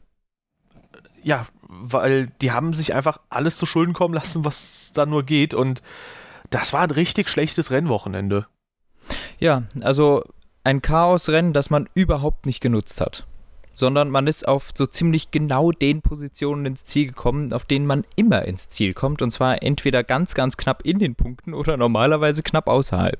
[1.22, 5.54] Ja, weil die haben sich einfach alles zu Schulden kommen lassen, was da nur geht.
[5.54, 5.82] Und
[6.50, 8.46] das war ein richtig schlechtes Rennwochenende.
[9.38, 10.24] Ja, also
[10.64, 13.26] ein Chaosrennen, das man überhaupt nicht genutzt hat.
[13.74, 18.04] Sondern man ist auf so ziemlich genau den Positionen ins Ziel gekommen, auf denen man
[18.16, 19.22] immer ins Ziel kommt.
[19.22, 23.18] Und zwar entweder ganz, ganz knapp in den Punkten oder normalerweise knapp außerhalb.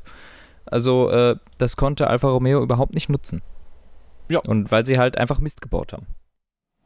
[0.72, 3.42] Also äh, das konnte Alfa Romeo überhaupt nicht nutzen.
[4.28, 4.40] Ja.
[4.40, 6.06] Und weil sie halt einfach Mist gebaut haben.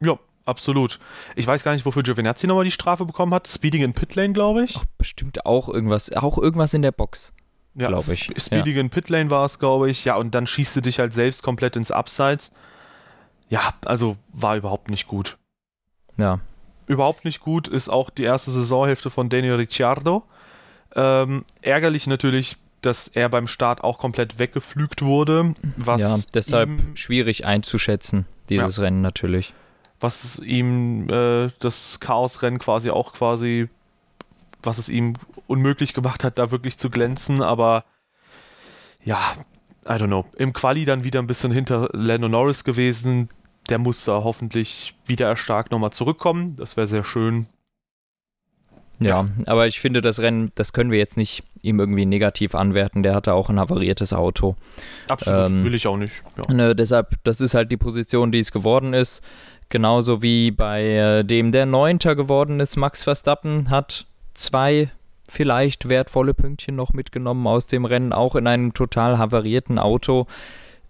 [0.01, 0.99] Ja, absolut.
[1.35, 3.47] Ich weiß gar nicht, wofür Giovinazzi nochmal die Strafe bekommen hat.
[3.47, 4.75] Speeding in Pitlane, glaube ich.
[4.77, 7.33] Ach, bestimmt auch irgendwas, auch irgendwas in der Box.
[7.75, 8.29] ja, glaub ich.
[8.37, 10.03] Speeding in Pitlane war es, glaube ich.
[10.03, 12.51] Ja, und dann schießt du dich halt selbst komplett ins Abseits.
[13.49, 15.37] Ja, also war überhaupt nicht gut.
[16.17, 16.41] Ja.
[16.87, 20.23] Überhaupt nicht gut ist auch die erste Saisonhälfte von Daniel Ricciardo.
[20.95, 25.53] Ähm, ärgerlich natürlich, dass er beim Start auch komplett weggeflügt wurde.
[25.77, 29.53] Was ja, deshalb ihm, schwierig einzuschätzen, dieses Rennen natürlich.
[29.99, 33.69] was ihm äh, das Chaosrennen quasi auch quasi,
[34.63, 35.15] was es ihm
[35.47, 37.41] unmöglich gemacht hat, da wirklich zu glänzen.
[37.41, 37.85] Aber
[39.03, 39.19] ja,
[39.85, 40.25] I don't know.
[40.35, 43.29] Im Quali dann wieder ein bisschen hinter Lando Norris gewesen.
[43.69, 46.55] Der muss da hoffentlich wieder erstarkt nochmal zurückkommen.
[46.57, 47.47] Das wäre sehr schön.
[48.99, 53.03] Ja, aber ich finde, das Rennen, das können wir jetzt nicht ihm irgendwie negativ anwerten.
[53.03, 54.55] Der hatte auch ein havariertes Auto.
[55.07, 56.23] Absolut, Ähm, will ich auch nicht.
[56.37, 56.53] Ja.
[56.53, 59.23] Ne, deshalb, das ist halt die Position, die es geworden ist.
[59.69, 64.89] Genauso wie bei äh, dem, der Neunter geworden ist, Max Verstappen, hat zwei
[65.29, 70.25] vielleicht wertvolle Pünktchen noch mitgenommen aus dem Rennen, auch in einem total havarierten Auto.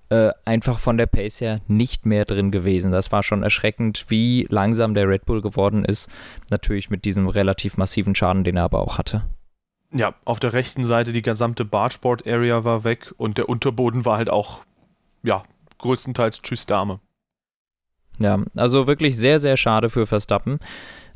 [0.09, 2.93] Äh, einfach von der Pace her nicht mehr drin gewesen.
[2.93, 6.09] Das war schon erschreckend, wie langsam der Red Bull geworden ist.
[6.49, 9.25] Natürlich mit diesem relativ massiven Schaden, den er aber auch hatte.
[9.91, 14.29] Ja, auf der rechten Seite die gesamte Bargeboard-Area war weg und der Unterboden war halt
[14.29, 14.63] auch,
[15.23, 15.43] ja,
[15.79, 17.01] größtenteils Tschüss Dame.
[18.19, 20.59] Ja, also wirklich sehr, sehr schade für Verstappen,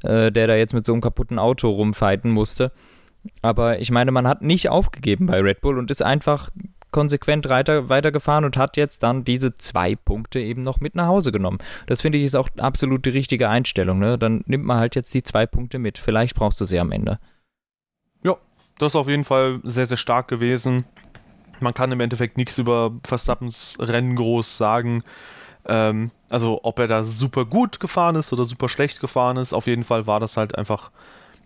[0.04, 2.74] äh, der da jetzt mit so einem kaputten Auto rumfighten musste.
[3.42, 6.50] Aber ich meine, man hat nicht aufgegeben bei Red Bull und ist einfach
[6.92, 11.32] konsequent weiter, weitergefahren und hat jetzt dann diese zwei Punkte eben noch mit nach Hause
[11.32, 11.60] genommen.
[11.88, 14.00] Das finde ich ist auch absolut die richtige Einstellung.
[14.00, 14.18] Ne?
[14.18, 15.98] Dann nimmt man halt jetzt die zwei Punkte mit.
[15.98, 17.20] Vielleicht brauchst du sie am Ende.
[18.82, 20.86] Das ist auf jeden Fall sehr, sehr stark gewesen.
[21.60, 25.04] Man kann im Endeffekt nichts über Verstappens Rennen groß sagen.
[25.68, 29.68] Ähm, also, ob er da super gut gefahren ist oder super schlecht gefahren ist, auf
[29.68, 30.90] jeden Fall war das halt einfach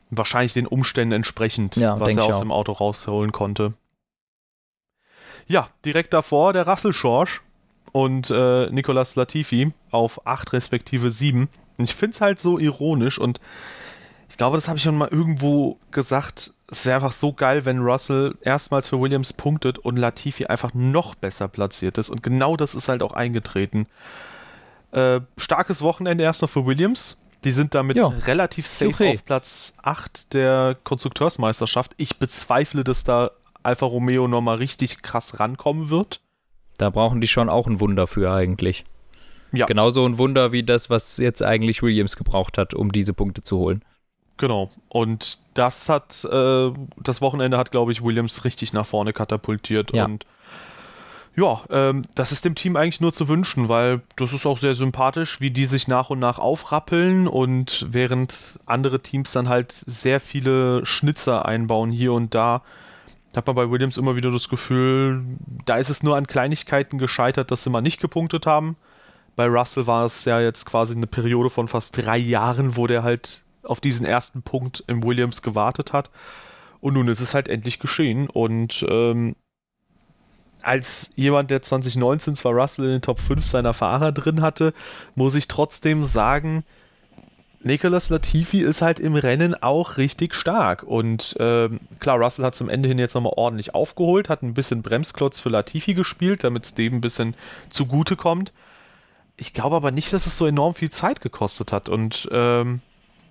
[0.10, 2.40] wahrscheinlich den Umständen entsprechend, Ja, was er aus auch.
[2.40, 3.74] dem Auto rausholen konnte.
[5.48, 7.42] Ja, direkt davor der Russell Schorsch
[7.92, 11.50] und äh, Nicolas Latifi auf 8 respektive 7.
[11.78, 13.40] Und ich finde es halt so ironisch und
[14.30, 16.52] ich glaube, das habe ich schon mal irgendwo gesagt.
[16.70, 21.14] Es wäre einfach so geil, wenn Russell erstmals für Williams punktet und Latifi einfach noch
[21.16, 22.10] besser platziert ist.
[22.10, 23.86] Und genau das ist halt auch eingetreten.
[24.92, 27.18] Äh, starkes Wochenende erst noch für Williams.
[27.44, 28.08] Die sind damit Ja.
[28.08, 29.14] relativ safe Okay.
[29.14, 31.94] auf Platz 8 der Konstrukteursmeisterschaft.
[31.98, 33.30] Ich bezweifle, dass da
[33.66, 36.22] Alfa Romeo nochmal richtig krass rankommen wird.
[36.78, 38.86] Da brauchen die schon auch ein Wunder für eigentlich.
[39.52, 39.66] Ja.
[39.66, 43.58] Genauso ein Wunder wie das, was jetzt eigentlich Williams gebraucht hat, um diese Punkte zu
[43.58, 43.84] holen.
[44.38, 44.70] Genau.
[44.90, 49.94] Und das hat, äh, das Wochenende hat, glaube ich, Williams richtig nach vorne katapultiert.
[49.94, 50.06] Ja.
[50.06, 50.26] Und
[51.38, 54.74] ja, ähm, das ist dem Team eigentlich nur zu wünschen, weil das ist auch sehr
[54.74, 60.22] sympathisch, wie die sich nach und nach aufrappeln und während andere Teams dann halt sehr
[60.22, 62.62] viele Schnitzer einbauen hier und da,
[63.38, 65.24] hat man bei Williams immer wieder das Gefühl,
[65.66, 68.78] da ist es nur an Kleinigkeiten gescheitert, dass sie mal nicht gepunktet haben.
[69.36, 73.04] Bei Russell war es ja jetzt quasi eine Periode von fast drei Jahren, wo der
[73.04, 76.10] halt auf diesen ersten Punkt im Williams gewartet hat.
[76.80, 78.30] Und nun ist es halt endlich geschehen.
[78.30, 79.36] Und ähm,
[80.62, 84.74] als jemand, der 2019 zwar Russell in den Top 5 seiner Fahrer drin hatte,
[85.16, 86.64] muss ich trotzdem sagen,
[87.66, 90.84] Nicolas Latifi ist halt im Rennen auch richtig stark.
[90.84, 94.84] Und ähm, klar, Russell hat zum Ende hin jetzt nochmal ordentlich aufgeholt, hat ein bisschen
[94.84, 97.36] Bremsklotz für Latifi gespielt, damit es dem ein bisschen
[97.72, 98.54] zugute kommt.
[99.36, 101.90] Ich glaube aber nicht, dass es so enorm viel Zeit gekostet hat.
[101.90, 102.82] Und ähm,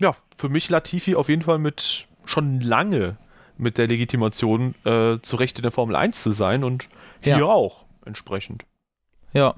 [0.01, 3.17] ja, für mich Latifi auf jeden Fall mit schon lange
[3.57, 6.89] mit der Legitimation äh, zu Recht in der Formel 1 zu sein und
[7.21, 7.45] hier ja.
[7.45, 8.65] auch entsprechend.
[9.33, 9.55] Ja,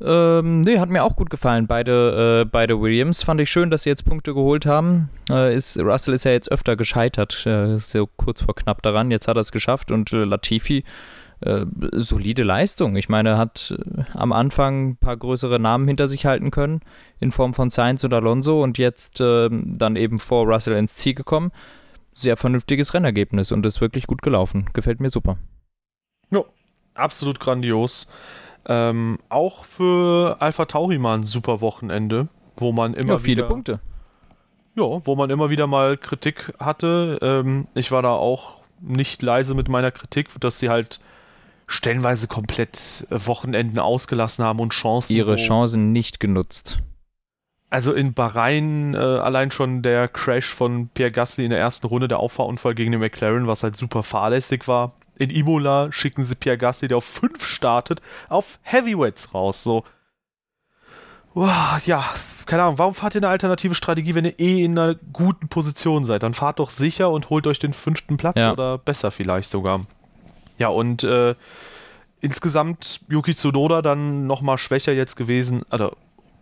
[0.00, 1.66] ähm, nee, hat mir auch gut gefallen.
[1.66, 5.10] Beide, äh, beide Williams fand ich schön, dass sie jetzt Punkte geholt haben.
[5.30, 9.10] Äh, ist, Russell ist ja jetzt öfter gescheitert, äh, ist so kurz vor knapp daran.
[9.10, 10.84] Jetzt hat er es geschafft und äh, Latifi,
[11.40, 12.94] äh, solide Leistung.
[12.94, 16.80] Ich meine, hat äh, am Anfang ein paar größere Namen hinter sich halten können,
[17.18, 21.14] in Form von Sainz und Alonso und jetzt ähm, dann eben vor Russell ins Ziel
[21.14, 21.50] gekommen.
[22.12, 24.66] Sehr vernünftiges Rennergebnis und ist wirklich gut gelaufen.
[24.74, 25.38] Gefällt mir super.
[26.30, 26.44] Ja,
[26.94, 28.08] absolut grandios.
[28.68, 33.48] Ähm, auch für Alpha Tauri mal ein super Wochenende, wo man immer ja, viele wieder,
[33.48, 33.80] Punkte.
[34.76, 37.18] Ja, wo man immer wieder mal Kritik hatte.
[37.22, 41.00] Ähm, ich war da auch nicht leise mit meiner Kritik, dass sie halt
[41.66, 45.16] stellenweise komplett Wochenenden ausgelassen haben und Chancen.
[45.16, 46.78] Ihre Chancen nicht genutzt.
[47.70, 52.08] Also in Bahrain äh, allein schon der Crash von Pierre Gasly in der ersten Runde,
[52.08, 56.58] der Auffahrunfall gegen den McLaren, was halt super fahrlässig war in Imola schicken sie Pierre
[56.58, 59.62] Gasly, der auf 5 startet, auf Heavyweights raus.
[59.62, 59.84] So.
[61.34, 62.04] Uah, ja,
[62.46, 66.04] keine Ahnung, warum fahrt ihr eine alternative Strategie, wenn ihr eh in einer guten Position
[66.04, 66.22] seid?
[66.22, 68.52] Dann fahrt doch sicher und holt euch den fünften Platz ja.
[68.52, 69.84] oder besser vielleicht sogar.
[70.56, 71.34] Ja, und äh,
[72.20, 75.94] insgesamt Yuki Tsunoda dann nochmal schwächer jetzt gewesen, also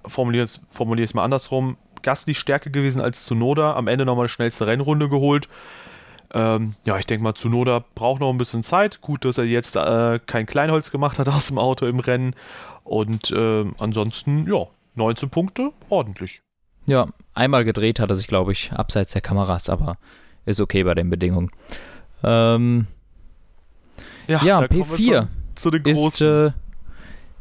[0.07, 4.67] formuliere es formulier mal andersrum, Gasly stärker gewesen als Tsunoda, am Ende nochmal eine schnellste
[4.67, 5.49] Rennrunde geholt.
[6.35, 9.01] Ähm, ja, ich denke mal, Zunoda braucht noch ein bisschen Zeit.
[9.01, 12.35] Gut, dass er jetzt äh, kein Kleinholz gemacht hat aus dem Auto im Rennen.
[12.85, 16.43] Und äh, ansonsten, ja, 19 Punkte, ordentlich.
[16.87, 19.99] Ja, einmal gedreht hat er sich, glaube ich, abseits der Kameras, aber
[20.45, 21.51] ist okay bei den Bedingungen.
[22.23, 22.87] Ähm,
[24.29, 26.47] ja, ja P4 zu den großen.
[26.47, 26.57] Ist, äh,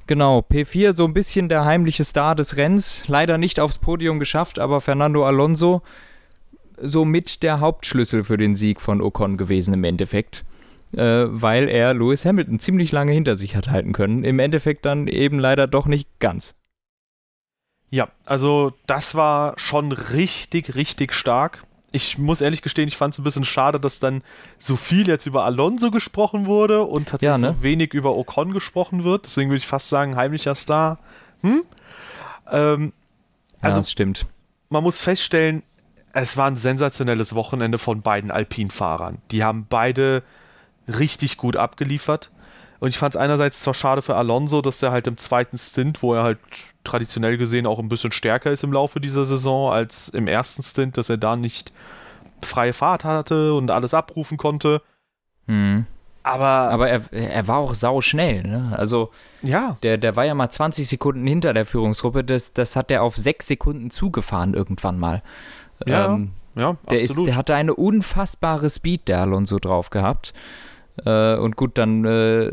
[0.07, 3.07] genau, P4 so ein bisschen der heimliche Star des Rennens.
[3.07, 5.81] Leider nicht aufs Podium geschafft, aber Fernando Alonso
[6.81, 10.43] somit der Hauptschlüssel für den Sieg von Ocon gewesen im Endeffekt.
[10.95, 14.23] Äh, weil er Lewis Hamilton ziemlich lange hinter sich hat halten können.
[14.23, 16.55] Im Endeffekt dann eben leider doch nicht ganz.
[17.89, 21.64] Ja, also das war schon richtig, richtig stark.
[21.95, 24.21] Ich muss ehrlich gestehen, ich fand es ein bisschen schade, dass dann
[24.59, 27.55] so viel jetzt über Alonso gesprochen wurde und tatsächlich ja, ne?
[27.55, 29.25] so wenig über Ocon gesprochen wird.
[29.25, 30.99] Deswegen würde ich fast sagen, heimlicher Star.
[31.39, 31.63] Hm?
[32.51, 32.93] Ähm,
[33.61, 34.25] also, ja, das stimmt.
[34.69, 35.63] Man muss feststellen,
[36.11, 39.19] es war ein sensationelles Wochenende von beiden Alpinfahrern.
[39.31, 40.23] Die haben beide
[40.87, 42.29] richtig gut abgeliefert.
[42.79, 46.03] Und ich fand es einerseits zwar schade für Alonso, dass er halt im zweiten Stint,
[46.03, 46.39] wo er halt
[46.83, 50.97] traditionell gesehen auch ein bisschen stärker ist im Laufe dieser Saison als im ersten Stint,
[50.97, 51.71] dass er da nicht
[52.41, 54.81] freie Fahrt hatte und alles abrufen konnte.
[55.47, 55.85] Hm.
[56.25, 58.41] Aber, Aber er, er war auch sau schnell.
[58.41, 58.73] Ne?
[58.75, 59.11] Also
[59.43, 59.77] ja.
[59.83, 62.23] der, der war ja mal 20 Sekunden hinter der Führungsgruppe.
[62.23, 65.21] Das, das hat er auf sechs Sekunden zugefahren irgendwann mal.
[65.85, 70.33] Ja, ähm, ja der, ist, der hatte eine unfassbare Speed, der Alonso drauf gehabt.
[71.03, 72.51] Äh, und gut, dann, äh,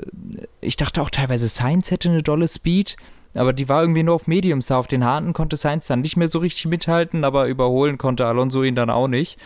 [0.60, 2.96] ich dachte auch teilweise, Sainz hätte eine dolle Speed,
[3.34, 4.70] aber die war irgendwie nur auf Mediums.
[4.70, 8.62] Auf den Harten konnte Sainz dann nicht mehr so richtig mithalten, aber überholen konnte Alonso
[8.62, 9.38] ihn dann auch nicht.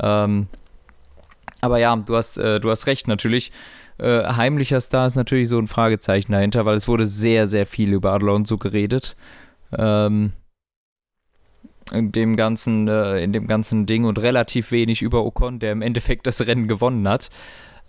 [0.00, 0.46] Ähm,
[1.60, 3.52] aber ja, du hast, äh, du hast recht, natürlich.
[3.98, 7.92] Äh, heimlicher Star ist natürlich so ein Fragezeichen dahinter, weil es wurde sehr, sehr viel
[7.92, 9.16] über Alonso geredet.
[9.76, 10.32] Ähm,
[11.92, 15.82] in dem ganzen, äh, in dem ganzen Ding und relativ wenig über Ocon, der im
[15.82, 17.30] Endeffekt das Rennen gewonnen hat.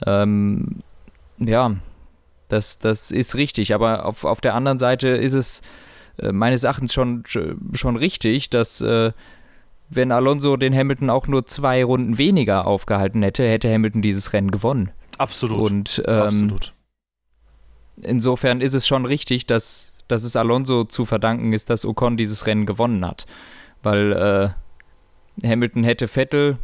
[0.05, 0.79] Ähm,
[1.37, 1.75] ja,
[2.47, 5.61] das, das ist richtig, aber auf, auf der anderen Seite ist es
[6.17, 7.23] äh, meines Erachtens schon,
[7.73, 9.11] schon richtig, dass äh,
[9.89, 14.51] wenn Alonso den Hamilton auch nur zwei Runden weniger aufgehalten hätte, hätte Hamilton dieses Rennen
[14.51, 14.91] gewonnen.
[15.17, 15.59] Absolut.
[15.59, 16.73] Und ähm, Absolut.
[18.01, 22.45] insofern ist es schon richtig, dass, dass es Alonso zu verdanken ist, dass Ocon dieses
[22.45, 23.25] Rennen gewonnen hat
[23.83, 24.53] weil
[25.41, 26.57] äh, Hamilton hätte Vettel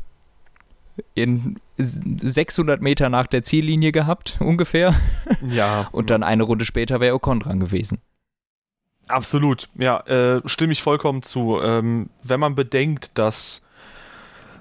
[1.14, 4.96] in 600 Meter nach der Ziellinie gehabt, ungefähr.
[5.46, 5.88] Ja.
[5.92, 8.00] Und dann eine Runde später wäre Ocon dran gewesen.
[9.08, 11.60] Absolut, ja, äh, stimme ich vollkommen zu.
[11.62, 13.62] Ähm, wenn man bedenkt, dass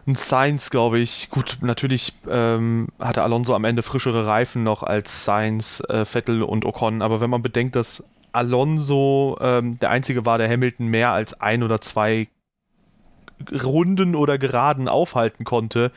[0.07, 1.31] ein Sainz, glaube ich.
[1.31, 6.65] Gut, natürlich ähm, hatte Alonso am Ende frischere Reifen noch als Sainz, äh, Vettel und
[6.65, 11.41] Ocon, aber wenn man bedenkt, dass Alonso ähm, der einzige war, der Hamilton mehr als
[11.41, 12.29] ein oder zwei
[13.53, 15.91] Runden oder Geraden aufhalten konnte,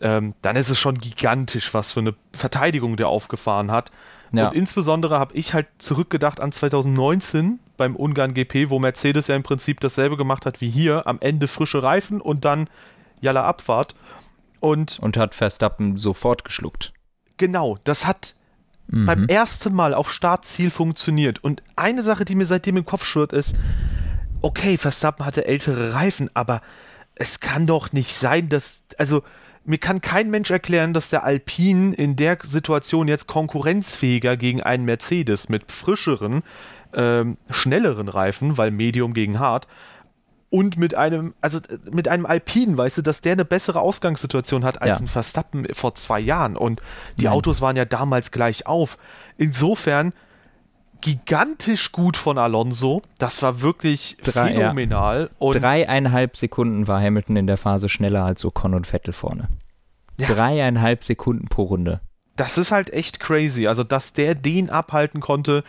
[0.00, 3.90] ähm, dann ist es schon gigantisch, was für eine Verteidigung der aufgefahren hat.
[4.32, 4.48] Ja.
[4.48, 9.42] Und insbesondere habe ich halt zurückgedacht an 2019 beim Ungarn GP, wo Mercedes ja im
[9.42, 12.68] Prinzip dasselbe gemacht hat wie hier, am Ende frische Reifen und dann
[13.20, 13.94] Jalla Abfahrt.
[14.60, 16.92] Und, und hat Verstappen sofort geschluckt.
[17.36, 18.34] Genau, das hat
[18.86, 19.06] mhm.
[19.06, 21.42] beim ersten Mal auf Startziel funktioniert.
[21.42, 23.54] Und eine Sache, die mir seitdem im Kopf schwirrt, ist,
[24.44, 26.60] okay, Verstappen hatte ältere Reifen, aber
[27.14, 29.22] es kann doch nicht sein, dass, also
[29.64, 34.84] mir kann kein Mensch erklären, dass der Alpine in der Situation jetzt konkurrenzfähiger gegen einen
[34.84, 36.42] Mercedes mit frischeren,
[36.92, 39.66] ähm, schnelleren Reifen, weil Medium gegen Hart,
[40.50, 41.58] und mit einem, also
[41.90, 45.04] mit einem Alpinen, weißt du, dass der eine bessere Ausgangssituation hat als ja.
[45.04, 46.56] ein Verstappen vor zwei Jahren.
[46.56, 46.80] Und
[47.18, 47.32] die Nein.
[47.32, 48.96] Autos waren ja damals gleich auf.
[49.36, 50.12] Insofern
[51.04, 53.02] gigantisch gut von Alonso.
[53.18, 55.30] Das war wirklich Drei, phänomenal.
[55.38, 55.50] Ja.
[55.50, 59.48] Dreieinhalb Sekunden war Hamilton in der Phase schneller als Ocon und Vettel vorne.
[60.18, 60.28] Ja.
[60.28, 62.00] Dreieinhalb Sekunden pro Runde.
[62.36, 63.66] Das ist halt echt crazy.
[63.66, 65.62] Also, dass der den abhalten konnte,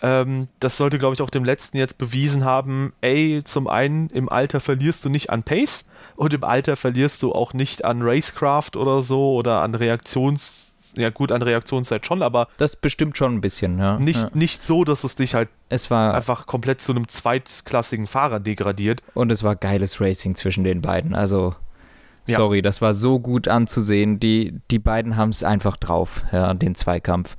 [0.00, 4.28] ähm, das sollte, glaube ich, auch dem letzten jetzt bewiesen haben, ey, zum einen im
[4.28, 8.76] Alter verlierst du nicht an Pace und im Alter verlierst du auch nicht an Racecraft
[8.76, 10.67] oder so oder an Reaktions-
[10.98, 12.48] ja gut, an Reaktionszeit schon, aber.
[12.58, 13.98] Das bestimmt schon ein bisschen, ja.
[13.98, 14.30] Nicht, ja.
[14.34, 19.02] nicht so, dass es dich halt es war, einfach komplett zu einem zweitklassigen Fahrer degradiert.
[19.14, 21.14] Und es war geiles Racing zwischen den beiden.
[21.14, 21.54] Also,
[22.26, 22.62] sorry, ja.
[22.62, 24.18] das war so gut anzusehen.
[24.20, 27.36] Die, die beiden haben es einfach drauf, ja, den Zweikampf.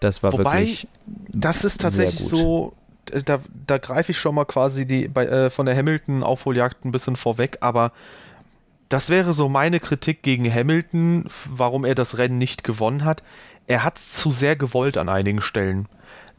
[0.00, 0.88] Das war Wobei, wirklich.
[1.28, 2.74] Das ist tatsächlich so.
[3.10, 6.92] Äh, da, da greife ich schon mal quasi die bei, äh, von der Hamilton-Aufholjagd ein
[6.92, 7.92] bisschen vorweg, aber
[8.88, 13.22] das wäre so meine Kritik gegen Hamilton, warum er das Rennen nicht gewonnen hat.
[13.66, 15.88] Er hat zu sehr gewollt an einigen Stellen.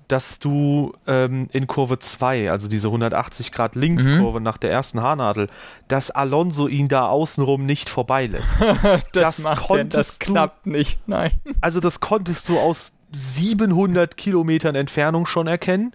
[0.08, 4.44] Dass du ähm, in Kurve 2, also diese 180 Grad Linkskurve mhm.
[4.44, 5.50] nach der ersten Haarnadel,
[5.90, 8.54] dass Alonso ihn da außenrum nicht vorbeilässt.
[9.12, 11.32] das, das konntest das klappt du, nicht, nein.
[11.60, 15.94] Also das konntest du aus 700 Kilometern Entfernung schon erkennen.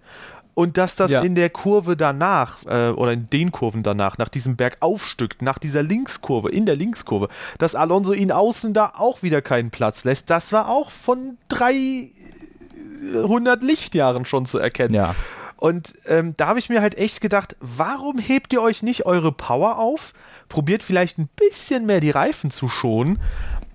[0.55, 1.23] Und dass das ja.
[1.23, 5.83] in der Kurve danach, äh, oder in den Kurven danach, nach diesem Bergaufstück, nach dieser
[5.83, 10.53] Linkskurve, in der Linkskurve, dass Alonso ihn außen da auch wieder keinen Platz lässt, das
[10.53, 14.95] war auch von 300 Lichtjahren schon zu erkennen.
[14.95, 15.15] Ja.
[15.57, 19.31] Und ähm, da habe ich mir halt echt gedacht, warum hebt ihr euch nicht eure
[19.31, 20.13] Power auf?
[20.49, 23.21] Probiert vielleicht ein bisschen mehr die Reifen zu schonen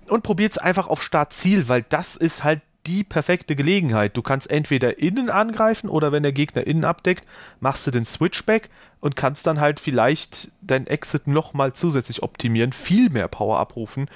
[0.06, 4.16] und probiert es einfach auf Startziel, weil das ist halt die perfekte Gelegenheit.
[4.16, 7.24] Du kannst entweder innen angreifen oder wenn der Gegner innen abdeckt,
[7.60, 8.70] machst du den Switchback
[9.00, 14.06] und kannst dann halt vielleicht dein Exit nochmal zusätzlich optimieren, viel mehr Power abrufen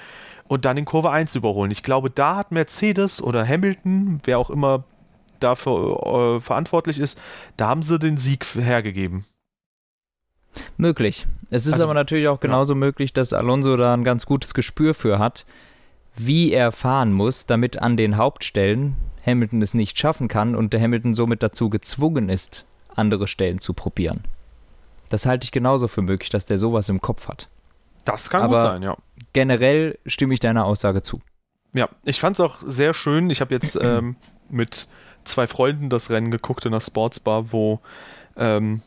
[0.47, 1.71] und dann in Kurve 1 überholen.
[1.71, 4.83] Ich glaube, da hat Mercedes oder Hamilton, wer auch immer
[5.39, 7.19] dafür äh, verantwortlich ist,
[7.57, 9.25] da haben sie den Sieg hergegeben.
[10.77, 11.27] Möglich.
[11.49, 12.79] Es ist also, aber natürlich auch genauso ja.
[12.79, 15.45] möglich, dass Alonso da ein ganz gutes Gespür für hat
[16.15, 18.95] wie er fahren muss, damit an den Hauptstellen
[19.25, 23.73] Hamilton es nicht schaffen kann und der Hamilton somit dazu gezwungen ist, andere Stellen zu
[23.73, 24.23] probieren.
[25.09, 27.49] Das halte ich genauso für möglich, dass der sowas im Kopf hat.
[28.05, 28.97] Das kann Aber gut sein, ja.
[29.31, 31.21] Generell stimme ich deiner Aussage zu.
[31.73, 33.29] Ja, ich fand es auch sehr schön.
[33.29, 34.15] Ich habe jetzt ähm,
[34.49, 34.87] mit
[35.23, 37.79] zwei Freunden das Rennen geguckt in der Sportsbar, wo
[38.35, 38.81] ähm,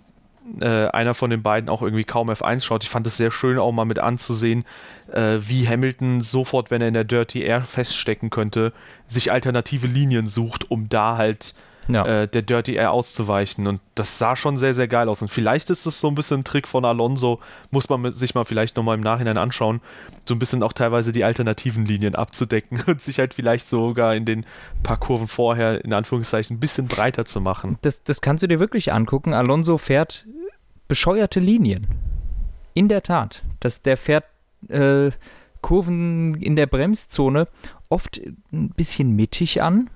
[0.60, 2.84] äh, einer von den beiden auch irgendwie kaum F1 schaut.
[2.84, 4.64] Ich fand es sehr schön auch mal mit anzusehen,
[5.12, 8.72] äh, wie Hamilton sofort, wenn er in der Dirty Air feststecken könnte,
[9.06, 11.54] sich alternative Linien sucht, um da halt
[11.88, 12.04] ja.
[12.04, 13.66] äh, der Dirty Air auszuweichen.
[13.66, 15.22] Und das sah schon sehr, sehr geil aus.
[15.22, 18.44] Und vielleicht ist es so ein bisschen ein Trick von Alonso, muss man sich mal
[18.44, 19.80] vielleicht nochmal im Nachhinein anschauen,
[20.26, 24.24] so ein bisschen auch teilweise die alternativen Linien abzudecken und sich halt vielleicht sogar in
[24.24, 24.44] den
[24.82, 27.78] paar Kurven vorher, in Anführungszeichen, ein bisschen breiter zu machen.
[27.82, 29.34] Das, das kannst du dir wirklich angucken.
[29.34, 30.26] Alonso fährt
[30.88, 31.86] bescheuerte Linien.
[32.74, 33.42] In der Tat.
[33.60, 34.24] Das, der fährt
[34.68, 35.10] äh,
[35.62, 37.48] Kurven in der Bremszone
[37.88, 38.20] oft
[38.52, 39.90] ein bisschen mittig an,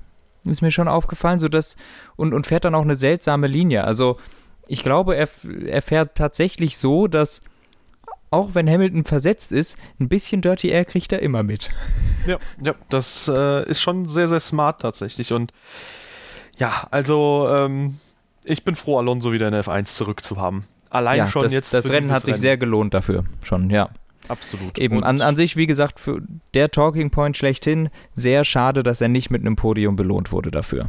[0.45, 1.77] ist mir schon aufgefallen, so dass,
[2.17, 3.85] und, und fährt dann auch eine seltsame Linie.
[3.85, 4.19] Also
[4.69, 5.29] ich glaube, er,
[5.67, 7.43] er fährt tatsächlich so, dass
[8.31, 11.71] auch wenn Hamilton versetzt ist, ein bisschen Dirty Air kriegt er immer mit.
[12.27, 15.33] Ja, ja, das äh, ist schon sehr, sehr smart tatsächlich.
[15.33, 15.55] Und
[16.59, 17.97] ja, also ähm,
[18.45, 20.65] ich bin froh, Alonso wieder in der F1 zurückzuhaben.
[20.91, 21.73] Allein ja, schon das, jetzt.
[21.73, 22.43] Das Rennen hat sich Rennen.
[22.43, 23.89] sehr gelohnt dafür, schon, ja.
[24.31, 24.79] Absolut.
[24.79, 26.23] Eben an, an sich, wie gesagt, für
[26.55, 30.87] der Talking Point schlechthin, sehr schade, dass er nicht mit einem Podium belohnt wurde dafür.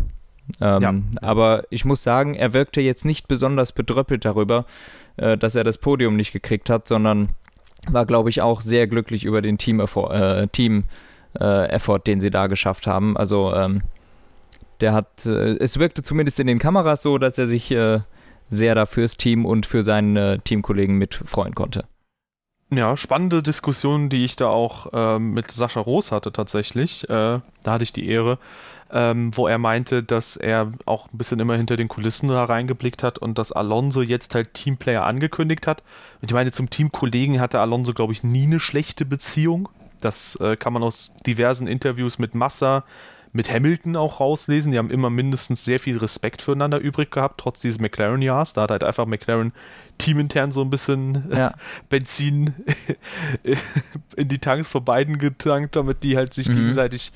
[0.59, 0.93] Ähm, ja.
[1.21, 4.65] Aber ich muss sagen, er wirkte jetzt nicht besonders bedröppelt darüber,
[5.17, 7.29] äh, dass er das Podium nicht gekriegt hat, sondern
[7.89, 10.83] war, glaube ich, auch sehr glücklich über den Team-Effort, äh, Team,
[11.33, 13.17] äh, den sie da geschafft haben.
[13.17, 13.81] Also ähm,
[14.81, 18.01] der hat, äh, es wirkte zumindest in den Kameras so, dass er sich äh,
[18.49, 21.85] sehr da fürs Team und für seinen Teamkollegen mitfreuen konnte.
[22.73, 27.03] Ja, spannende Diskussion, die ich da auch ähm, mit Sascha Roos hatte tatsächlich.
[27.09, 28.39] Äh, da hatte ich die Ehre,
[28.89, 33.03] ähm, wo er meinte, dass er auch ein bisschen immer hinter den Kulissen da reingeblickt
[33.03, 35.83] hat und dass Alonso jetzt halt Teamplayer angekündigt hat.
[36.21, 39.67] Und ich meine, zum Teamkollegen hatte Alonso, glaube ich, nie eine schlechte Beziehung.
[39.99, 42.85] Das äh, kann man aus diversen Interviews mit Massa,
[43.33, 44.71] mit Hamilton auch rauslesen.
[44.71, 48.53] Die haben immer mindestens sehr viel Respekt füreinander übrig gehabt, trotz dieses McLaren-Jahrs.
[48.53, 49.51] Da hat halt einfach McLaren
[50.01, 51.53] teamintern so ein bisschen ja.
[51.89, 52.53] Benzin
[54.15, 56.55] in die Tanks von beiden getankt, damit die halt sich mhm.
[56.55, 57.11] gegenseitig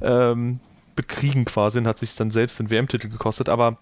[0.00, 0.60] ähm,
[0.94, 3.48] bekriegen quasi und hat sich dann selbst den WM-Titel gekostet.
[3.48, 3.78] Aber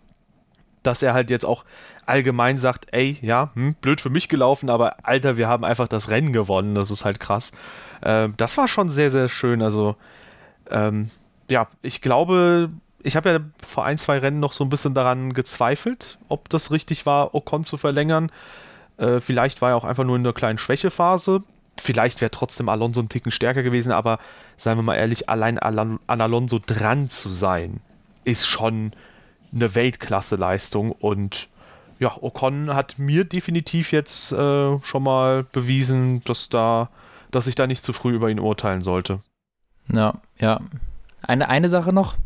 [0.83, 1.65] dass er halt jetzt auch
[2.07, 6.11] allgemein sagt, ey, ja, hm, blöd für mich gelaufen, aber Alter, wir haben einfach das
[6.11, 7.53] Rennen gewonnen, das ist halt krass.
[8.03, 9.63] Ähm, das war schon sehr, sehr schön.
[9.63, 9.97] Also,
[10.71, 11.11] ähm,
[11.49, 12.71] ja, ich glaube,
[13.05, 16.71] ich habe ja vor ein, zwei Rennen noch so ein bisschen daran gezweifelt, ob das
[16.71, 18.33] richtig war, Ocon zu verlängern.
[18.97, 21.43] Äh, vielleicht war er auch einfach nur in einer kleinen Schwächephase.
[21.79, 24.19] Vielleicht wäre trotzdem Alonso ein Ticken stärker gewesen, aber
[24.57, 27.81] seien wir mal ehrlich, allein an Alonso dran zu sein,
[28.25, 28.93] ist schon
[29.55, 31.49] eine Weltklasse-Leistung und
[31.99, 36.91] ja, Ocon hat mir definitiv jetzt äh, schon mal bewiesen, dass da,
[37.31, 39.21] dass ich da nicht zu früh über ihn urteilen sollte.
[39.93, 40.61] Ja, ja,
[41.23, 42.17] eine, eine Sache noch.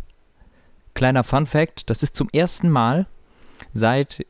[0.98, 3.06] Kleiner Fun Fact: Das ist zum ersten Mal
[3.72, 4.26] seit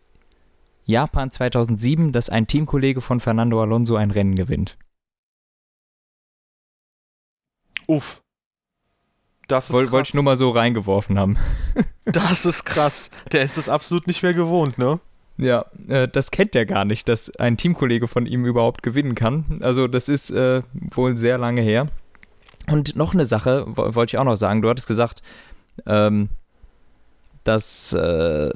[0.84, 4.76] Japan 2007, dass ein Teamkollege von Fernando Alonso ein Rennen gewinnt.
[7.86, 8.20] Uff.
[9.46, 11.38] Das ist Woll, Wollte ich nur mal so reingeworfen haben.
[12.04, 13.08] das ist krass.
[13.32, 15.00] Der ist es absolut nicht mehr gewohnt, ne?
[15.38, 19.60] Ja, äh, das kennt er gar nicht, dass ein Teamkollege von ihm überhaupt gewinnen kann.
[19.62, 21.88] Also das ist äh, wohl sehr lange her.
[22.66, 24.60] Und noch eine Sache wollte ich auch noch sagen.
[24.60, 25.22] Du hattest gesagt,
[25.86, 26.28] ähm,
[27.48, 28.50] dass, äh,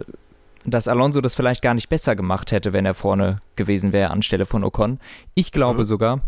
[0.65, 4.45] dass Alonso das vielleicht gar nicht besser gemacht hätte, wenn er vorne gewesen wäre anstelle
[4.45, 5.01] von Ocon.
[5.35, 5.85] Ich glaube mhm.
[5.85, 6.21] sogar,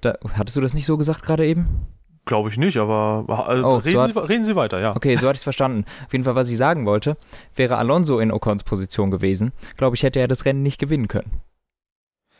[0.00, 1.86] da, hattest du das nicht so gesagt gerade eben?
[2.24, 4.94] Glaube ich nicht, aber also oh, reden, so hat, Sie, reden, Sie, weiter, ja.
[4.94, 5.84] Okay, so hatte ich es verstanden.
[6.06, 7.16] Auf jeden Fall, was ich sagen wollte,
[7.56, 11.40] wäre Alonso in Ocons Position gewesen, glaube ich, hätte er das Rennen nicht gewinnen können.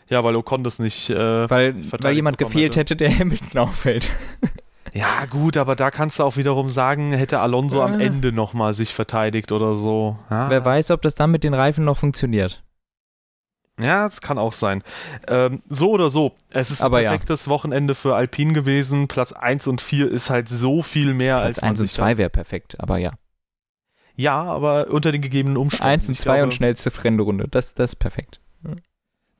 [0.08, 1.10] Ja, weil Ocon das nicht.
[1.10, 4.08] Äh, weil, weil jemand gefehlt hätte, der Hamilton auffällt.
[4.92, 7.86] Ja, gut, aber da kannst du auch wiederum sagen, hätte Alonso ja.
[7.86, 10.18] am Ende nochmal sich verteidigt oder so.
[10.30, 10.50] Ja.
[10.50, 12.62] Wer weiß, ob das dann mit den Reifen noch funktioniert.
[13.80, 14.82] Ja, das kann auch sein.
[15.28, 17.50] Ähm, so oder so, es ist aber ein perfektes ja.
[17.50, 19.08] Wochenende für Alpine gewesen.
[19.08, 21.58] Platz 1 und 4 ist halt so viel mehr Platz als.
[21.60, 23.12] Platz 1 und 2 wäre perfekt, aber ja.
[24.14, 25.86] Ja, aber unter den gegebenen Umständen.
[25.86, 28.40] 1 und 2 und schnellste Fremde das, das ist perfekt.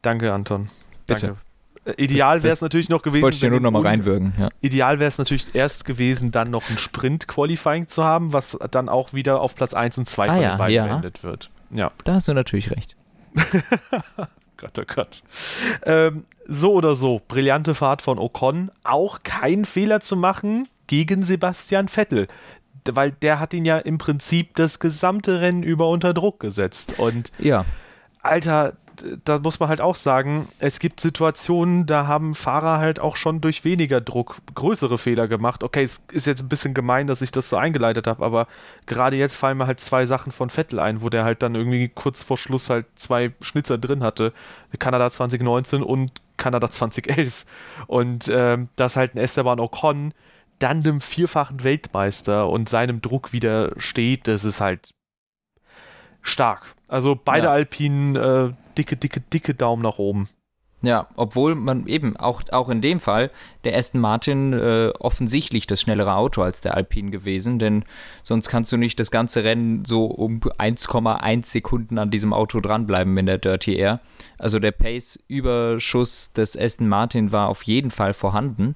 [0.01, 0.69] Danke, Anton.
[1.07, 1.27] Bitte.
[1.27, 1.52] Danke.
[1.97, 3.23] Ideal wäre es natürlich noch gewesen.
[3.23, 4.35] Wollte ich dir nur noch mal reinwürgen.
[4.39, 4.51] Ja.
[4.61, 9.13] Ideal wäre es natürlich erst gewesen, dann noch ein Sprint-Qualifying zu haben, was dann auch
[9.13, 10.87] wieder auf Platz 1 und 2 ah, von ja, den beiden ja.
[10.87, 11.51] beendet wird.
[11.71, 11.91] Ja.
[12.05, 12.95] Da hast du natürlich recht.
[14.57, 15.23] Gott, oh Gott.
[15.85, 18.71] Ähm, so oder so, brillante Fahrt von Ocon.
[18.85, 22.29] Auch kein Fehler zu machen gegen Sebastian Vettel.
[22.89, 26.99] Weil der hat ihn ja im Prinzip das gesamte Rennen über unter Druck gesetzt.
[26.99, 27.65] Und ja.
[28.21, 28.75] Alter,
[29.25, 33.41] da muss man halt auch sagen, es gibt Situationen, da haben Fahrer halt auch schon
[33.41, 35.63] durch weniger Druck größere Fehler gemacht.
[35.63, 38.47] Okay, es ist jetzt ein bisschen gemein, dass ich das so eingeleitet habe, aber
[38.87, 41.89] gerade jetzt fallen mir halt zwei Sachen von Vettel ein, wo der halt dann irgendwie
[41.89, 44.33] kurz vor Schluss halt zwei Schnitzer drin hatte.
[44.79, 47.45] Kanada 2019 und Kanada 2011.
[47.87, 50.15] Und ähm, dass halt ein Esteban Ocon
[50.59, 54.91] dann dem vierfachen Weltmeister und seinem Druck widersteht, das ist halt
[56.23, 56.75] stark.
[56.89, 57.53] Also beide ja.
[57.53, 60.29] Alpinen äh, dicke, dicke, dicke Daumen nach oben.
[60.85, 63.31] Ja, obwohl man eben auch, auch in dem Fall
[63.63, 67.85] der Aston Martin äh, offensichtlich das schnellere Auto als der Alpine gewesen, denn
[68.25, 73.17] sonst kannst du nicht das ganze Rennen so um 1,1 Sekunden an diesem Auto dranbleiben
[73.17, 74.01] in der Dirty Air.
[74.39, 78.75] Also der Pace-Überschuss des Aston Martin war auf jeden Fall vorhanden.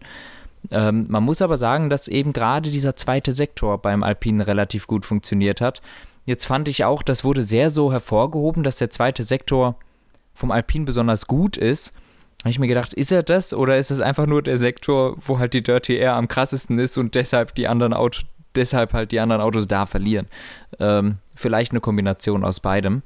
[0.71, 5.05] Ähm, man muss aber sagen, dass eben gerade dieser zweite Sektor beim Alpine relativ gut
[5.05, 5.83] funktioniert hat.
[6.25, 9.77] Jetzt fand ich auch, das wurde sehr so hervorgehoben, dass der zweite Sektor
[10.37, 11.95] vom Alpin besonders gut ist.
[12.43, 15.39] Habe ich mir gedacht, ist er das oder ist es einfach nur der Sektor, wo
[15.39, 18.25] halt die Dirty Air am krassesten ist und deshalb die anderen Autos,
[18.55, 20.29] deshalb halt die anderen Autos da verlieren?
[20.79, 23.03] Ähm, vielleicht eine Kombination aus beidem.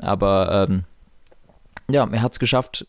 [0.00, 0.84] Aber ähm,
[1.90, 2.86] ja, er hat es geschafft.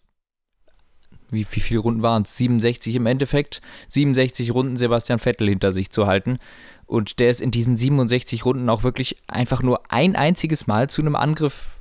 [1.29, 2.37] Wie, wie viele Runden waren es?
[2.37, 3.61] 67 im Endeffekt.
[3.87, 6.37] 67 Runden Sebastian Vettel hinter sich zu halten.
[6.85, 11.01] Und der ist in diesen 67 Runden auch wirklich einfach nur ein einziges Mal zu
[11.01, 11.77] einem Angriff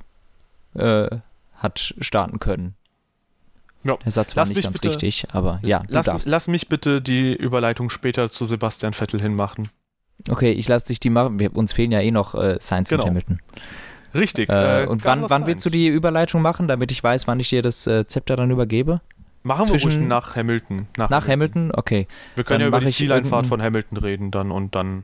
[0.73, 1.07] äh,
[1.61, 2.75] hat starten können.
[3.83, 3.97] Ja.
[4.05, 7.33] Der Satz war lass nicht ganz bitte, richtig, aber ja, lass, lass, mich bitte die
[7.33, 9.69] Überleitung später zu Sebastian Vettel hinmachen.
[10.29, 11.39] Okay, ich lasse dich die machen.
[11.39, 13.03] Wir, uns fehlen ja eh noch äh, Science genau.
[13.03, 13.39] und Hamilton.
[14.13, 14.49] Richtig.
[14.49, 17.49] Äh, äh, und wann, wann willst du die Überleitung machen, damit ich weiß, wann ich
[17.49, 19.01] dir das äh, Zepter dann übergebe?
[19.43, 20.87] Machen Zwischen, wir ruhig nach Hamilton.
[20.97, 21.61] Nach, nach Hamilton.
[21.63, 21.79] Hamilton?
[21.79, 22.07] Okay.
[22.35, 25.03] Wir können dann ja über die Zieleinfahrt von Hamilton reden dann und dann.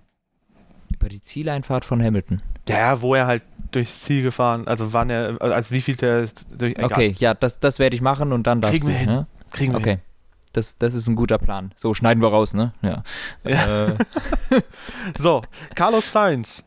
[0.94, 2.42] Über die Zieleinfahrt von Hamilton?
[2.68, 6.48] Ja, wo er halt durchs Ziel gefahren, also wann er, als wie viel der ist.
[6.58, 8.92] Durch, okay, ja, das, das werde ich machen und dann darfst Kriegen du.
[8.92, 9.10] Wir hin.
[9.10, 9.28] Ne?
[9.52, 9.90] Kriegen wir okay.
[9.92, 10.02] hin.
[10.54, 11.72] Das, das ist ein guter Plan.
[11.76, 12.74] So, schneiden wir raus, ne?
[12.82, 13.04] Ja.
[13.44, 13.86] ja.
[13.86, 13.94] Äh.
[15.18, 15.44] so,
[15.76, 16.64] Carlos Sainz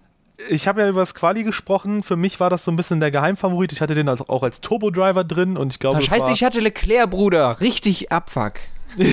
[0.49, 2.03] ich habe ja über das Quali gesprochen.
[2.03, 3.73] Für mich war das so ein bisschen der Geheimfavorit.
[3.73, 6.01] Ich hatte den also auch als Turbo-Driver drin und ich glaube.
[6.01, 7.61] Scheiße, ich hatte Leclerc, Bruder.
[7.61, 8.55] Richtig Abfuck.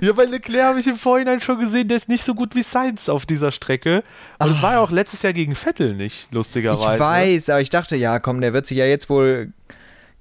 [0.00, 2.62] ja, bei Leclerc habe ich im Vorhinein schon gesehen, der ist nicht so gut wie
[2.62, 4.02] Sainz auf dieser Strecke.
[4.38, 6.94] Und es war ja auch letztes Jahr gegen Vettel nicht, lustigerweise.
[6.94, 9.52] Ich weiß, aber ich dachte, ja, komm, der wird sich ja jetzt wohl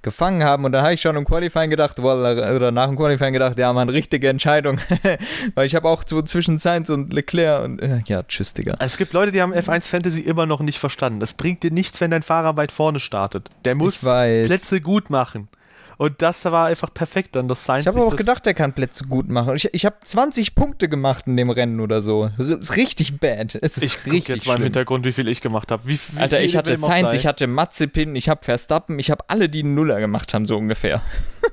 [0.05, 0.63] gefangen haben.
[0.63, 3.89] Und dann habe ich schon im Qualifying gedacht, oder nach dem Qualifying gedacht, ja, man,
[3.89, 4.79] richtige Entscheidung.
[5.55, 8.77] Weil ich habe auch so zwischen Sainz und Leclerc und äh, ja, tschüss, Digga.
[8.79, 11.19] Es gibt Leute, die haben F1 Fantasy immer noch nicht verstanden.
[11.19, 13.49] Das bringt dir nichts, wenn dein Fahrer weit vorne startet.
[13.65, 15.49] Der muss Plätze gut machen.
[15.97, 17.87] Und das war einfach perfekt dann, das Science.
[17.87, 19.55] Ich habe auch gedacht, er kann Plätze gut machen.
[19.55, 22.29] Ich, ich habe 20 Punkte gemacht in dem Rennen oder so.
[22.37, 23.57] Ist richtig bad.
[23.61, 25.83] Es ist ich richtig jetzt mal im Hintergrund, wie viel ich gemacht habe.
[26.17, 29.75] Alter, ich hatte Sainz, ich hatte Mazepin, ich habe Verstappen, ich habe alle, die einen
[29.75, 31.01] Nuller gemacht haben, so ungefähr.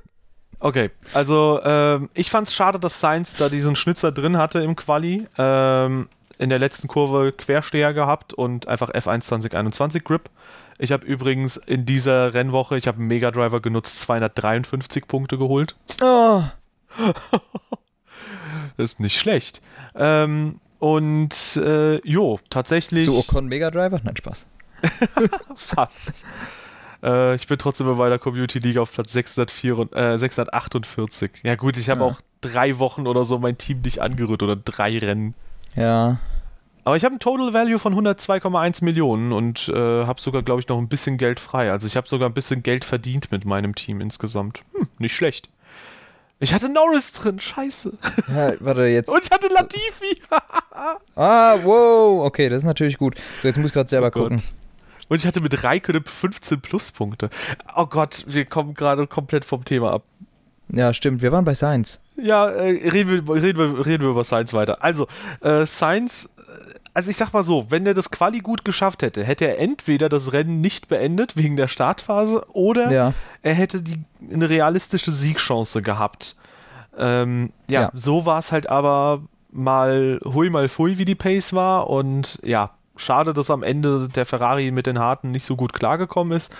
[0.64, 4.76] Okay, also ähm, ich fand es schade, dass Sainz da diesen Schnitzer drin hatte im
[4.76, 5.24] Quali.
[5.36, 10.30] Ähm, in der letzten Kurve Quersteher gehabt und einfach F1 2021 Grip.
[10.82, 15.76] Ich habe übrigens in dieser Rennwoche, ich habe einen Mega Driver genutzt, 253 Punkte geholt.
[16.02, 16.42] Oh.
[18.76, 19.62] das ist nicht schlecht.
[19.94, 23.04] Ähm, und äh, jo, tatsächlich.
[23.04, 24.00] Zu Ocon Mega Driver?
[24.02, 24.46] Nein, Spaß.
[25.54, 26.24] Fast.
[27.04, 31.30] äh, ich bin trotzdem bei der Community League auf Platz 604, äh, 648.
[31.44, 32.06] Ja, gut, ich habe ja.
[32.08, 35.34] auch drei Wochen oder so mein Team nicht angerührt oder drei Rennen.
[35.76, 36.18] Ja.
[36.84, 39.74] Aber ich habe ein Total Value von 102,1 Millionen und äh,
[40.04, 41.70] habe sogar, glaube ich, noch ein bisschen Geld frei.
[41.70, 44.60] Also ich habe sogar ein bisschen Geld verdient mit meinem Team insgesamt.
[44.74, 45.48] Hm, nicht schlecht.
[46.40, 47.96] Ich hatte Norris drin, scheiße.
[48.34, 49.08] Ja, warte, jetzt.
[49.12, 50.22] Und ich hatte Latifi.
[51.14, 52.26] ah, wow.
[52.26, 53.14] Okay, das ist natürlich gut.
[53.40, 54.42] So, jetzt muss ich gerade selber oh gucken.
[55.08, 57.30] Und ich hatte mit Raikkonen 15 Pluspunkte.
[57.76, 60.02] Oh Gott, wir kommen gerade komplett vom Thema ab.
[60.68, 61.22] Ja, stimmt.
[61.22, 62.00] Wir waren bei Science.
[62.16, 64.82] Ja, äh, reden, wir, reden, wir, reden wir über Science weiter.
[64.82, 65.06] Also,
[65.42, 66.28] äh, Science
[66.94, 70.08] also ich sag mal so, wenn er das Quali gut geschafft hätte, hätte er entweder
[70.08, 73.14] das Rennen nicht beendet wegen der Startphase oder ja.
[73.42, 76.36] er hätte die, eine realistische Siegchance gehabt.
[76.96, 81.52] Ähm, ja, ja, so war es halt aber mal hui mal fui, wie die Pace
[81.52, 85.72] war und ja, schade, dass am Ende der Ferrari mit den Harten nicht so gut
[85.72, 86.52] klargekommen ist.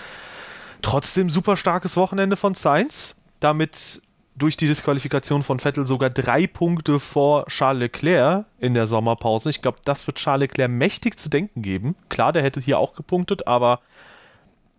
[0.81, 3.15] Trotzdem super starkes Wochenende von Sainz.
[3.39, 4.01] Damit
[4.35, 9.49] durch die Disqualifikation von Vettel sogar drei Punkte vor Charles Leclerc in der Sommerpause.
[9.49, 11.95] Ich glaube, das wird Charles Leclerc mächtig zu denken geben.
[12.09, 13.79] Klar, der hätte hier auch gepunktet, aber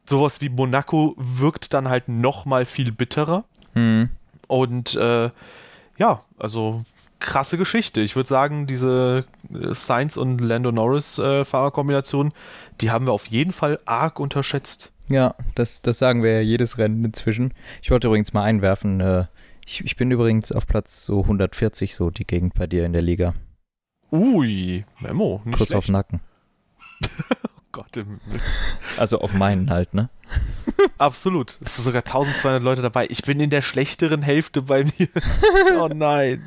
[0.06, 3.44] sowas wie Monaco wirkt dann halt noch mal viel bitterer.
[3.74, 4.10] Mhm.
[4.48, 5.30] Und äh,
[5.98, 6.80] ja, also
[7.20, 8.00] krasse Geschichte.
[8.00, 12.32] Ich würde sagen, diese Sainz und Lando Norris äh, Fahrerkombination,
[12.80, 14.92] die haben wir auf jeden Fall arg unterschätzt.
[15.08, 17.54] Ja, das, das sagen wir ja jedes Rennen inzwischen.
[17.82, 19.24] Ich wollte übrigens mal einwerfen, äh,
[19.66, 23.02] ich, ich bin übrigens auf Platz so 140, so die Gegend bei dir in der
[23.02, 23.34] Liga.
[24.12, 25.42] Ui, Memo.
[25.44, 25.78] Nicht Kuss schlecht.
[25.78, 26.20] auf Nacken.
[27.44, 28.20] oh Gott im
[28.96, 30.08] Also auf meinen halt, ne?
[30.98, 31.58] Absolut.
[31.60, 33.06] Es sind sogar 1200 Leute dabei.
[33.10, 35.08] Ich bin in der schlechteren Hälfte bei mir.
[35.80, 36.44] oh nein.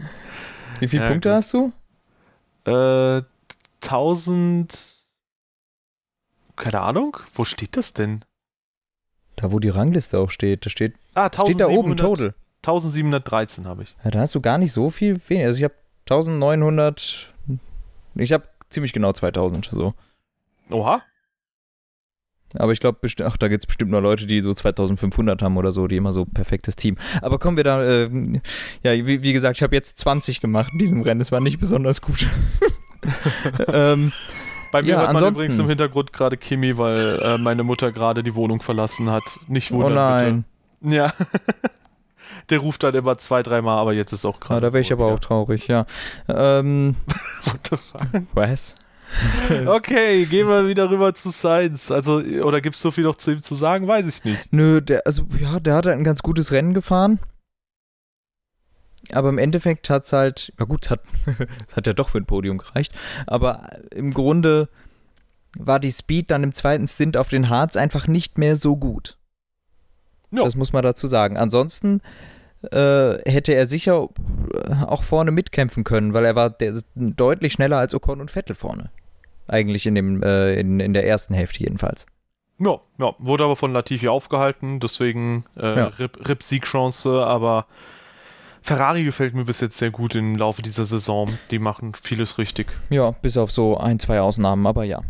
[0.80, 1.36] Wie viele ja, Punkte gut.
[1.36, 1.74] hast du?
[2.65, 3.24] Äh,
[3.84, 4.95] 1000.
[6.55, 7.18] Keine Ahnung.
[7.34, 8.24] Wo steht das denn?
[9.36, 10.65] Da, wo die Rangliste auch steht.
[10.65, 12.34] Da steht, ah, steht da oben Total.
[12.68, 13.95] 1713 habe ich.
[14.03, 15.47] Ja, da hast du gar nicht so viel weniger.
[15.47, 15.76] Also ich habe
[16.09, 17.34] 1900.
[18.15, 19.70] Ich habe ziemlich genau 2000.
[19.72, 19.93] So.
[20.70, 21.01] Oha.
[22.55, 25.72] Aber ich glaube, ach, da gibt es bestimmt noch Leute, die so 2500 haben oder
[25.72, 26.97] so, die immer so perfektes Team.
[27.22, 28.09] Aber kommen wir da, äh,
[28.84, 31.20] ja, wie, wie, gesagt, ich habe jetzt 20 gemacht in diesem Rennen.
[31.20, 32.26] Das war nicht besonders gut.
[33.68, 34.13] ähm,
[34.72, 38.24] Bei mir ja, hört man übrigens im Hintergrund gerade Kimi, weil äh, meine Mutter gerade
[38.24, 39.24] die Wohnung verlassen hat.
[39.47, 40.45] Nicht wundern, oh nein.
[40.82, 40.95] bitte.
[40.95, 41.13] Ja.
[42.50, 44.58] Der ruft dann immer zwei, dreimal, aber jetzt ist auch gerade.
[44.58, 45.14] Ja, da wäre ich aber ja.
[45.14, 45.86] auch traurig, ja.
[46.30, 46.95] Ähm,
[47.43, 48.24] What the fuck?
[48.34, 48.76] Was?
[49.68, 51.91] okay, gehen wir wieder rüber zu Science.
[51.91, 53.88] Also, oder gibt es so viel noch zu ihm zu sagen?
[53.88, 54.52] Weiß ich nicht.
[54.52, 57.20] Nö, der, also, ja, der hat halt ein ganz gutes Rennen gefahren.
[59.12, 61.02] Aber im Endeffekt hat es halt, ja gut, hat,
[61.76, 62.93] hat ja doch für ein Podium gereicht.
[63.26, 64.70] Aber im Grunde
[65.58, 69.18] war die Speed dann im zweiten Stint auf den Harz einfach nicht mehr so gut.
[70.32, 70.43] Ja.
[70.43, 71.38] Das muss man dazu sagen.
[71.38, 72.02] Ansonsten
[72.62, 74.10] hätte er sicher
[74.53, 76.55] äh, auch vorne mitkämpfen können, weil er war
[76.95, 78.91] deutlich schneller als Ocon und Vettel vorne.
[79.47, 82.05] Eigentlich in, dem, äh, in, in der ersten Hälfte jedenfalls.
[82.60, 85.91] Ja, ja, wurde aber von Latifi aufgehalten, deswegen äh, ja.
[85.97, 87.68] Rip-Siegchance, Rip aber
[88.64, 91.38] Ferrari gefällt mir bis jetzt sehr gut im Laufe dieser Saison.
[91.51, 92.68] Die machen vieles richtig.
[92.89, 95.01] Ja, bis auf so ein, zwei Ausnahmen, aber ja.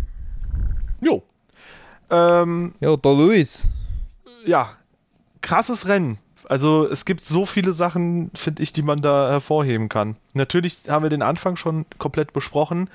[1.01, 1.23] Jo.
[2.09, 3.69] Ähm, jo, der Luis.
[4.45, 4.73] Ja,
[5.41, 6.19] krasses Rennen.
[6.49, 10.15] Also es gibt so viele Sachen, finde ich, die man da hervorheben kann.
[10.33, 12.89] Natürlich haben wir den Anfang schon komplett besprochen.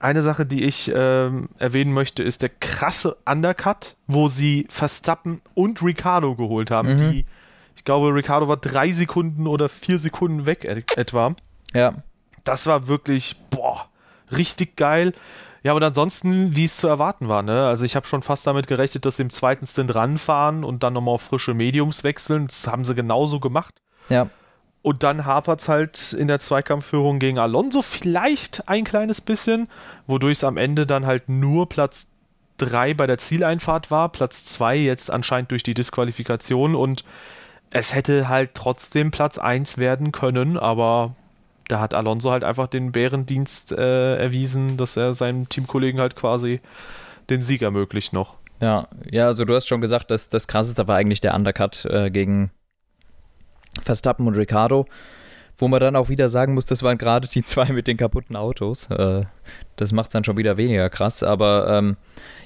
[0.00, 5.82] Eine Sache, die ich ähm, erwähnen möchte, ist der krasse Undercut, wo sie Verstappen und
[5.82, 6.92] Ricardo geholt haben.
[6.92, 7.10] Mhm.
[7.10, 7.26] Die,
[7.74, 11.34] ich glaube, Ricardo war drei Sekunden oder vier Sekunden weg etwa.
[11.72, 11.94] Ja.
[12.44, 13.88] Das war wirklich, boah,
[14.30, 15.14] richtig geil.
[15.62, 17.66] Ja, und ansonsten, wie es zu erwarten war, ne?
[17.66, 20.92] Also ich habe schon fast damit gerechnet, dass sie im zweiten Stint ranfahren und dann
[20.92, 22.46] nochmal auf frische Mediums wechseln.
[22.46, 23.74] Das haben sie genauso gemacht.
[24.08, 24.30] Ja.
[24.82, 29.68] Und dann hapert es halt in der Zweikampfführung gegen Alonso vielleicht ein kleines bisschen,
[30.06, 32.06] wodurch es am Ende dann halt nur Platz
[32.58, 37.04] 3 bei der Zieleinfahrt war, Platz 2 jetzt anscheinend durch die Disqualifikation und
[37.70, 41.14] es hätte halt trotzdem Platz 1 werden können, aber
[41.68, 46.60] da hat Alonso halt einfach den Bärendienst äh, erwiesen, dass er seinem Teamkollegen halt quasi
[47.30, 48.36] den Sieg ermöglicht noch.
[48.60, 52.10] Ja, ja, also du hast schon gesagt, dass das krasseste war eigentlich der Undercut äh,
[52.10, 52.50] gegen
[53.80, 54.86] Verstappen und Ricardo,
[55.56, 58.34] wo man dann auch wieder sagen muss, das waren gerade die zwei mit den kaputten
[58.34, 58.90] Autos.
[58.90, 59.24] Äh,
[59.76, 61.96] das macht es dann schon wieder weniger krass, aber ähm,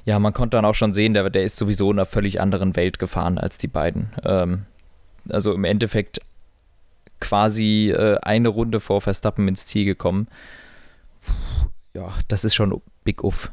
[0.04, 2.76] ja, man konnte dann auch schon sehen, der, der ist sowieso in einer völlig anderen
[2.76, 4.10] Welt gefahren als die beiden.
[4.24, 4.66] Ähm,
[5.28, 6.20] also im Endeffekt
[7.22, 10.28] quasi äh, eine Runde vor Verstappen ins Ziel gekommen.
[11.94, 13.50] Ja, das ist schon big uff.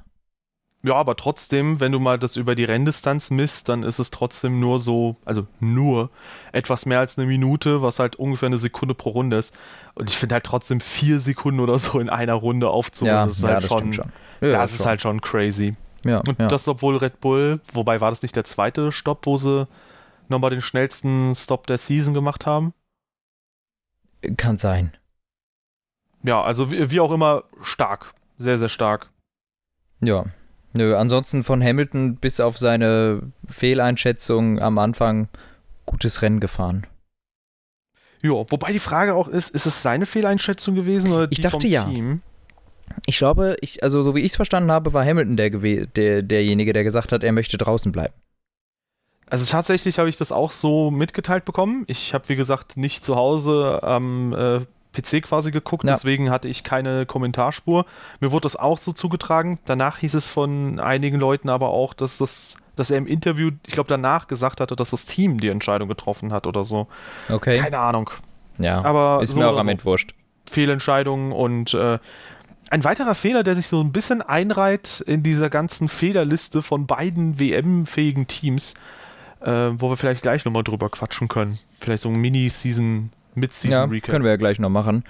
[0.82, 4.62] Ja, aber trotzdem, wenn du mal das über die Renndistanz misst, dann ist es trotzdem
[4.62, 6.10] nur so, also nur
[6.54, 9.54] etwas mehr als eine Minute, was halt ungefähr eine Sekunde pro Runde ist.
[9.96, 13.38] Und ich finde halt trotzdem vier Sekunden oder so in einer Runde aufzuholen, ja, das
[13.38, 14.12] ist ja, halt das schon, schon.
[14.40, 14.86] Ja, das ist schon.
[14.86, 15.76] halt schon crazy.
[16.06, 19.68] Ja, Und das, obwohl Red Bull, wobei war das nicht der zweite Stopp, wo sie
[20.30, 22.74] nochmal den schnellsten Stop der Season gemacht haben?
[24.38, 24.96] Kann sein.
[26.24, 28.14] Ja, also wie, wie auch immer, stark.
[28.38, 29.10] Sehr, sehr stark.
[30.02, 30.26] Ja.
[30.74, 35.30] Nö, ansonsten von Hamilton bis auf seine Fehleinschätzung am Anfang
[35.86, 36.86] gutes Rennen gefahren.
[38.22, 41.62] Ja, wobei die Frage auch ist, ist es seine Fehleinschätzung gewesen oder die ich dachte
[41.62, 41.86] vom ja.
[41.86, 42.22] Team?
[43.06, 46.74] Ich glaube, ich, also so wie ich es verstanden habe, war Hamilton der, der, derjenige,
[46.74, 48.14] der gesagt hat, er möchte draußen bleiben.
[49.30, 51.84] Also tatsächlich habe ich das auch so mitgeteilt bekommen.
[51.88, 54.60] Ich habe, wie gesagt, nicht zu Hause am äh,
[54.94, 55.94] PC quasi geguckt, ja.
[55.94, 57.86] deswegen hatte ich keine Kommentarspur.
[58.20, 59.60] Mir wurde das auch so zugetragen.
[59.66, 63.74] Danach hieß es von einigen Leuten aber auch, dass das dass er im Interview, ich
[63.74, 66.88] glaube, danach gesagt hatte, dass das Team die Entscheidung getroffen hat oder so.
[67.28, 67.58] Okay.
[67.58, 68.10] Keine Ahnung.
[68.58, 69.72] Ja, aber ist so mir auch am so.
[69.72, 70.16] Entwurscht.
[70.50, 72.00] Fehlentscheidungen und äh,
[72.70, 77.38] ein weiterer Fehler, der sich so ein bisschen einreiht in dieser ganzen Fehlerliste von beiden
[77.38, 78.76] WM-fähigen Teams,
[79.42, 81.58] äh, wo wir vielleicht gleich nochmal drüber quatschen können.
[81.80, 84.08] Vielleicht so ein Mini-Season, Mid-Season-Recap.
[84.08, 85.04] Ja, können wir ja gleich noch machen.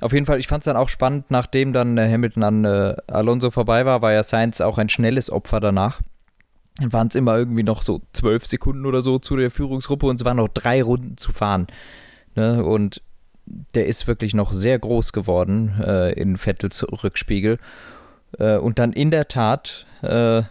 [0.00, 2.96] Auf jeden Fall, ich fand es dann auch spannend, nachdem dann äh, Hamilton an äh,
[3.06, 6.00] Alonso vorbei war, war ja Sainz auch ein schnelles Opfer danach.
[6.78, 10.20] Dann waren es immer irgendwie noch so zwölf Sekunden oder so zu der Führungsgruppe und
[10.20, 11.66] es waren noch drei Runden zu fahren.
[12.34, 12.64] Ne?
[12.64, 13.02] Und
[13.74, 17.58] der ist wirklich noch sehr groß geworden äh, in Vettels Rückspiegel.
[18.38, 20.42] Äh, und dann in der Tat äh,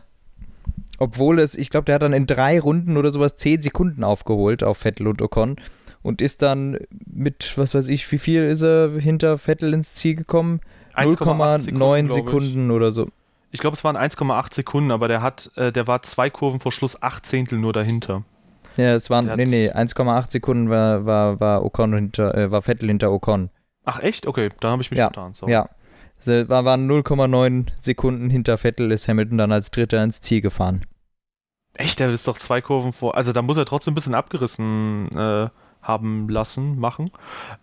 [0.99, 4.63] obwohl es, ich glaube, der hat dann in drei Runden oder sowas zehn Sekunden aufgeholt
[4.63, 5.55] auf Vettel und Ocon
[6.01, 10.15] und ist dann mit, was weiß ich, wie viel ist er hinter Vettel ins Ziel
[10.15, 10.61] gekommen?
[10.95, 13.07] 0,9 Sekunden oder so.
[13.51, 16.71] Ich glaube, es waren 1,8 Sekunden, aber der hat, äh, der war zwei Kurven vor
[16.71, 18.23] Schluss acht Zehntel nur dahinter.
[18.77, 22.89] Ja, es waren, nee, nee, 1,8 Sekunden war, war, war Ocon hinter, äh, war Vettel
[22.89, 23.49] hinter Ocon.
[23.85, 24.27] Ach echt?
[24.27, 25.33] Okay, da habe ich mich ja, getan.
[25.33, 25.47] So.
[25.47, 25.67] Ja,
[26.19, 30.81] es waren 0,9 Sekunden hinter Vettel, ist Hamilton dann als Dritter ins Ziel gefahren.
[31.79, 33.15] Echt, der ist doch zwei Kurven vor.
[33.15, 35.47] Also da muss er trotzdem ein bisschen abgerissen äh,
[35.81, 37.09] haben lassen, machen.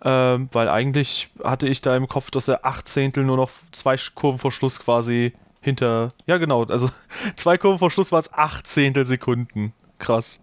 [0.03, 3.99] Ähm, weil eigentlich hatte ich da im Kopf, dass er acht Zehntel nur noch zwei
[4.14, 6.09] Kurven vor Schluss quasi hinter.
[6.25, 6.64] Ja, genau.
[6.64, 6.89] Also
[7.37, 9.75] zwei Kurven vor Schluss war es acht Zehntel Sekunden.
[9.99, 10.41] Krass.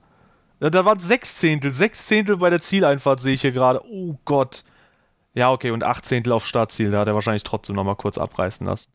[0.60, 1.74] Ja, da waren sechs Zehntel.
[1.74, 3.84] Sechs Zehntel bei der Zieleinfahrt sehe ich hier gerade.
[3.90, 4.64] Oh Gott.
[5.34, 8.68] Ja, okay, und acht Zehntel auf Startziel, da hat er wahrscheinlich trotzdem nochmal kurz abreißen
[8.68, 8.92] lassen.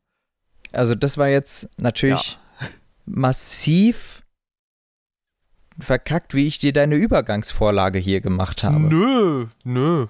[0.71, 2.69] Also, das war jetzt natürlich ja.
[3.07, 4.23] massiv
[5.79, 8.81] verkackt, wie ich dir deine Übergangsvorlage hier gemacht habe.
[8.81, 10.07] Nö, nö.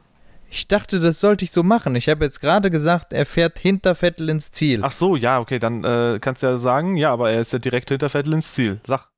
[0.50, 1.94] Ich dachte, das sollte ich so machen.
[1.94, 4.80] Ich habe jetzt gerade gesagt, er fährt hinter Vettel ins Ziel.
[4.82, 7.58] Ach so, ja, okay, dann äh, kannst du ja sagen, ja, aber er ist ja
[7.58, 8.80] direkt hinter Vettel ins Ziel.
[8.84, 9.10] Sag.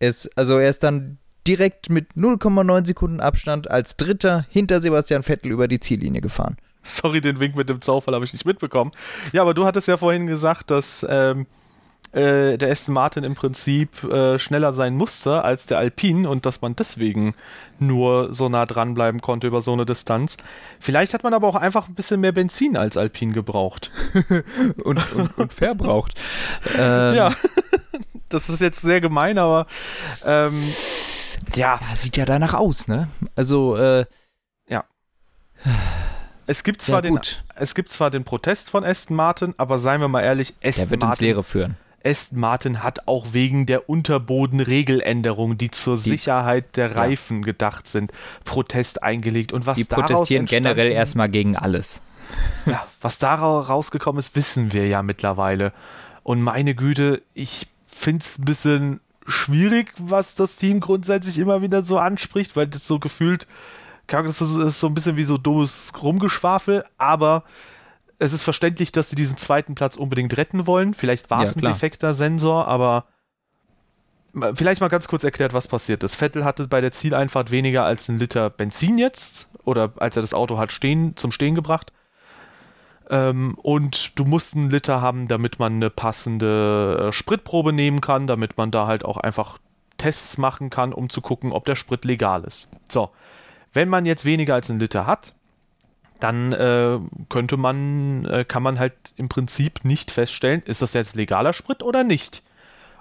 [0.00, 5.52] Es, also er ist dann direkt mit 0,9 Sekunden Abstand als Dritter hinter Sebastian Vettel
[5.52, 6.56] über die Ziellinie gefahren.
[6.82, 8.90] Sorry, den Wink mit dem Zaufall habe ich nicht mitbekommen.
[9.32, 11.46] Ja, aber du hattest ja vorhin gesagt, dass ähm,
[12.12, 16.60] äh, der Aston Martin im Prinzip äh, schneller sein musste als der Alpine und dass
[16.60, 17.34] man deswegen
[17.78, 20.36] nur so nah dranbleiben konnte über so eine Distanz.
[20.78, 23.90] Vielleicht hat man aber auch einfach ein bisschen mehr Benzin als Alpine gebraucht.
[24.84, 26.20] und, und, und verbraucht.
[26.78, 27.32] ähm, ja,
[28.28, 29.66] das ist jetzt sehr gemein, aber
[30.24, 30.62] ähm,
[31.54, 31.80] ja.
[31.80, 31.96] ja.
[31.96, 33.08] Sieht ja danach aus, ne?
[33.34, 34.04] Also, äh,
[34.68, 34.84] ja.
[36.46, 37.20] Es gibt, zwar ja, den,
[37.54, 40.90] es gibt zwar den Protest von Aston Martin, aber seien wir mal ehrlich, Aston Der
[40.90, 41.76] wird Martin, ins Leere führen.
[42.04, 47.46] Aston Martin hat auch wegen der Unterbodenregeländerungen, die zur die, Sicherheit der Reifen ja.
[47.46, 48.12] gedacht sind,
[48.44, 49.52] Protest eingelegt.
[49.52, 52.02] Und was die protestieren generell erstmal gegen alles.
[52.64, 55.72] Ja, was daraus rausgekommen ist, wissen wir ja mittlerweile.
[56.22, 61.82] Und meine Güte, ich finde es ein bisschen schwierig, was das Team grundsätzlich immer wieder
[61.82, 63.46] so anspricht, weil das so gefühlt,
[64.06, 67.44] das ist so ein bisschen wie so dummes Rumgeschwafel, aber
[68.22, 70.94] es ist verständlich, dass sie diesen zweiten Platz unbedingt retten wollen.
[70.94, 73.06] Vielleicht war es ja, ein defekter Sensor, aber
[74.54, 76.14] vielleicht mal ganz kurz erklärt, was passiert ist.
[76.16, 80.34] Vettel hatte bei der Zieleinfahrt weniger als einen Liter Benzin jetzt, oder als er das
[80.34, 81.92] Auto hat stehen, zum Stehen gebracht.
[83.10, 88.28] Ähm, und du musst einen Liter haben, damit man eine passende äh, Spritprobe nehmen kann,
[88.28, 89.58] damit man da halt auch einfach
[89.98, 92.70] Tests machen kann, um zu gucken, ob der Sprit legal ist.
[92.88, 93.10] So,
[93.72, 95.34] wenn man jetzt weniger als einen Liter hat,
[96.22, 96.98] dann äh,
[97.28, 101.82] könnte man, äh, kann man halt im Prinzip nicht feststellen, ist das jetzt legaler Sprit
[101.82, 102.42] oder nicht.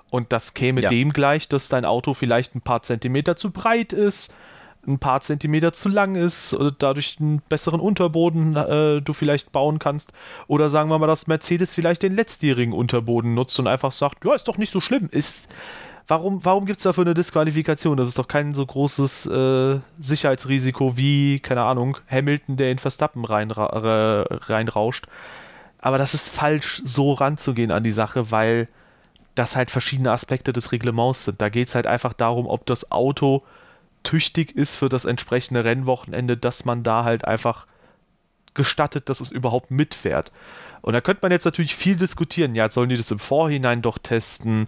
[0.10, 0.90] Und das käme ja.
[0.90, 4.34] dem gleich, dass dein Auto vielleicht ein paar Zentimeter zu breit ist,
[4.88, 9.78] ein paar Zentimeter zu lang ist, oder dadurch einen besseren Unterboden äh, du vielleicht bauen
[9.78, 10.12] kannst.
[10.48, 14.34] Oder sagen wir mal, dass Mercedes vielleicht den letztjährigen Unterboden nutzt und einfach sagt, ja,
[14.34, 15.08] ist doch nicht so schlimm.
[15.12, 15.48] Ist,
[16.08, 17.98] warum, warum gibt es dafür eine Disqualifikation?
[17.98, 23.26] Das ist doch kein so großes äh, Sicherheitsrisiko wie, keine Ahnung, Hamilton, der in Verstappen
[23.26, 25.06] reinra reinrauscht.
[25.80, 28.68] Aber das ist falsch, so ranzugehen an die Sache, weil
[29.36, 31.42] das halt verschiedene Aspekte des Reglements sind.
[31.42, 33.44] Da geht es halt einfach darum, ob das Auto
[34.04, 37.68] tüchtig ist für das entsprechende Rennwochenende, dass man da halt einfach
[38.54, 40.32] gestattet, dass es überhaupt mitfährt.
[40.82, 42.56] Und da könnte man jetzt natürlich viel diskutieren.
[42.56, 44.68] Ja, sollen die das im Vorhinein doch testen?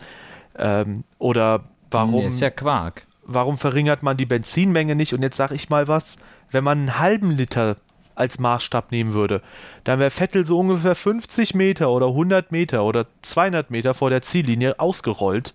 [0.57, 2.21] Ähm, oder warum.
[2.21, 3.05] Nee, ist ja Quark.
[3.25, 5.13] Warum verringert man die Benzinmenge nicht?
[5.13, 6.17] Und jetzt sage ich mal was,
[6.51, 7.75] wenn man einen halben Liter
[8.15, 9.41] als Maßstab nehmen würde,
[9.83, 14.21] dann wäre Vettel so ungefähr 50 Meter oder 100 Meter oder 200 Meter vor der
[14.21, 15.53] Ziellinie ausgerollt,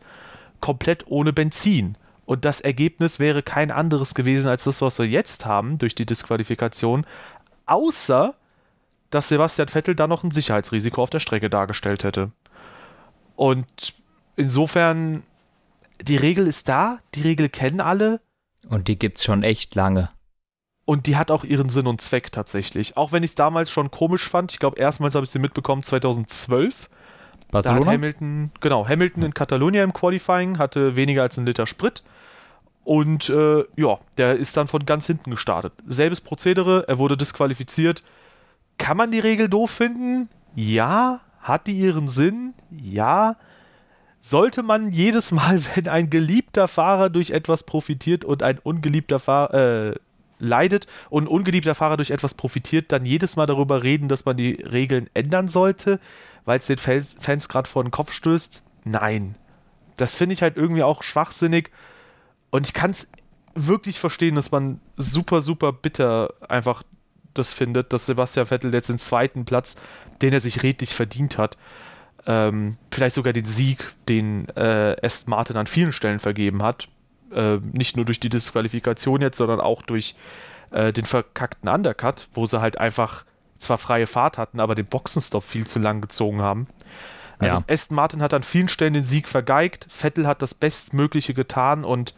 [0.60, 1.96] komplett ohne Benzin.
[2.24, 6.06] Und das Ergebnis wäre kein anderes gewesen als das, was wir jetzt haben durch die
[6.06, 7.06] Disqualifikation,
[7.66, 8.34] außer
[9.10, 12.32] dass Sebastian Vettel da noch ein Sicherheitsrisiko auf der Strecke dargestellt hätte.
[13.36, 13.94] Und
[14.38, 15.22] insofern,
[16.00, 18.20] die Regel ist da, die Regel kennen alle.
[18.68, 20.10] Und die gibt's schon echt lange.
[20.84, 22.96] Und die hat auch ihren Sinn und Zweck tatsächlich.
[22.96, 24.52] Auch wenn ich es damals schon komisch fand.
[24.52, 26.88] Ich glaube, erstmals habe ich sie mitbekommen 2012.
[27.50, 27.80] Barcelona?
[27.80, 32.02] Da hat Hamilton, genau, Hamilton in Katalonien im Qualifying hatte weniger als einen Liter Sprit.
[32.84, 35.74] Und äh, ja, der ist dann von ganz hinten gestartet.
[35.86, 38.02] Selbes Prozedere, er wurde disqualifiziert.
[38.78, 40.30] Kann man die Regel doof finden?
[40.54, 41.20] Ja.
[41.40, 42.54] Hat die ihren Sinn?
[42.70, 43.36] Ja.
[44.28, 49.92] Sollte man jedes Mal, wenn ein geliebter Fahrer durch etwas profitiert und ein ungeliebter Fahrer
[49.92, 49.94] äh,
[50.38, 54.36] leidet und ein ungeliebter Fahrer durch etwas profitiert, dann jedes Mal darüber reden, dass man
[54.36, 55.98] die Regeln ändern sollte?
[56.48, 58.62] weil es den Fans, gerade vor den Kopf stößt.
[58.84, 59.34] Nein.
[59.98, 61.70] Das finde ich halt irgendwie auch schwachsinnig.
[62.48, 63.06] Und ich kann es
[63.54, 66.84] wirklich verstehen, dass man super, super bitter einfach
[67.34, 69.76] das findet, dass Sebastian Vettel jetzt den zweiten Platz,
[70.22, 71.58] den er sich redlich verdient hat,
[72.28, 76.88] ähm, vielleicht sogar den Sieg, den äh, Aston Martin an vielen Stellen vergeben hat,
[77.32, 80.14] äh, nicht nur durch die Disqualifikation jetzt, sondern auch durch
[80.70, 83.24] äh, den verkackten Undercut, wo sie halt einfach
[83.58, 86.68] zwar freie Fahrt hatten, aber den Boxenstopp viel zu lang gezogen haben.
[87.38, 87.64] Also ja.
[87.66, 92.14] Aston Martin hat an vielen Stellen den Sieg vergeigt, Vettel hat das Bestmögliche getan und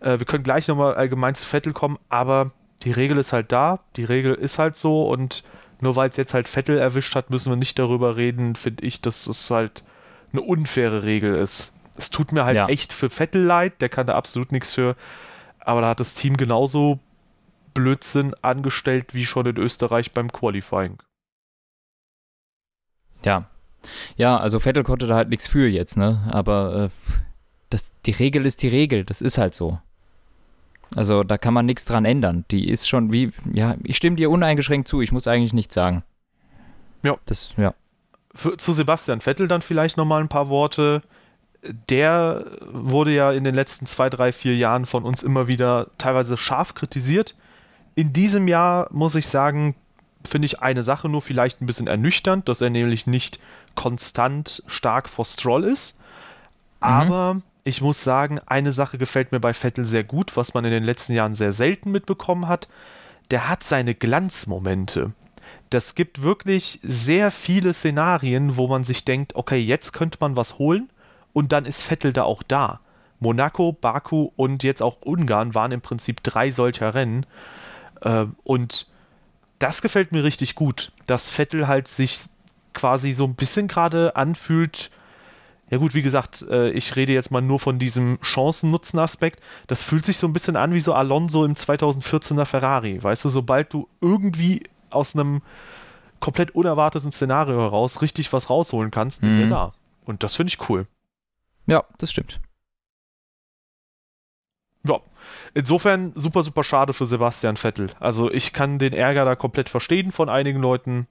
[0.00, 2.52] äh, wir können gleich nochmal allgemein zu Vettel kommen, aber
[2.84, 5.44] die Regel ist halt da, die Regel ist halt so und
[5.82, 9.00] nur weil es jetzt halt Vettel erwischt hat, müssen wir nicht darüber reden, finde ich,
[9.00, 9.82] dass es halt
[10.32, 11.74] eine unfaire Regel ist.
[11.96, 12.68] Es tut mir halt ja.
[12.68, 14.96] echt für Vettel leid, der kann da absolut nichts für,
[15.58, 17.00] aber da hat das Team genauso
[17.74, 21.02] Blödsinn angestellt wie schon in Österreich beim Qualifying.
[23.24, 23.48] Ja.
[24.16, 26.28] Ja, also Vettel konnte da halt nichts für jetzt, ne?
[26.30, 27.12] Aber äh,
[27.70, 29.80] das, die Regel ist die Regel, das ist halt so.
[30.94, 32.44] Also da kann man nichts dran ändern.
[32.50, 36.02] Die ist schon wie, ja, ich stimme dir uneingeschränkt zu, ich muss eigentlich nichts sagen.
[37.02, 37.16] Ja.
[37.24, 37.74] Das, ja.
[38.34, 41.02] Für, zu Sebastian Vettel dann vielleicht nochmal ein paar Worte.
[41.62, 46.36] der wurde ja in den letzten zwei, drei, vier Jahren von uns immer wieder teilweise
[46.36, 47.36] scharf kritisiert.
[47.94, 49.76] In diesem Jahr muss ich sagen,
[50.24, 53.38] finde ich eine Sache nur vielleicht ein bisschen ernüchternd, dass er nämlich nicht
[53.74, 55.96] konstant stark vor Stroll ist.
[56.80, 57.42] Mhm.
[57.64, 60.82] Ich muss sagen, eine Sache gefällt mir bei Vettel sehr gut, was man in den
[60.82, 62.68] letzten Jahren sehr selten mitbekommen hat.
[63.30, 65.12] Der hat seine Glanzmomente.
[65.70, 70.58] Das gibt wirklich sehr viele Szenarien, wo man sich denkt, okay, jetzt könnte man was
[70.58, 70.90] holen
[71.32, 72.80] und dann ist Vettel da auch da.
[73.20, 77.24] Monaco, Baku und jetzt auch Ungarn waren im Prinzip drei solcher Rennen.
[78.00, 78.88] Äh, und
[79.60, 82.20] das gefällt mir richtig gut, dass Vettel halt sich
[82.74, 84.90] quasi so ein bisschen gerade anfühlt.
[85.72, 89.40] Ja gut, wie gesagt, äh, ich rede jetzt mal nur von diesem Chancen-Nutzen-Aspekt.
[89.68, 93.02] Das fühlt sich so ein bisschen an wie so Alonso im 2014er Ferrari.
[93.02, 95.40] Weißt du, sobald du irgendwie aus einem
[96.20, 99.28] komplett unerwarteten Szenario heraus richtig was rausholen kannst, mhm.
[99.30, 99.72] ist er da.
[100.04, 100.86] Und das finde ich cool.
[101.64, 102.38] Ja, das stimmt.
[104.86, 105.00] Ja,
[105.54, 107.92] insofern super, super schade für Sebastian Vettel.
[107.98, 111.06] Also ich kann den Ärger da komplett verstehen von einigen Leuten.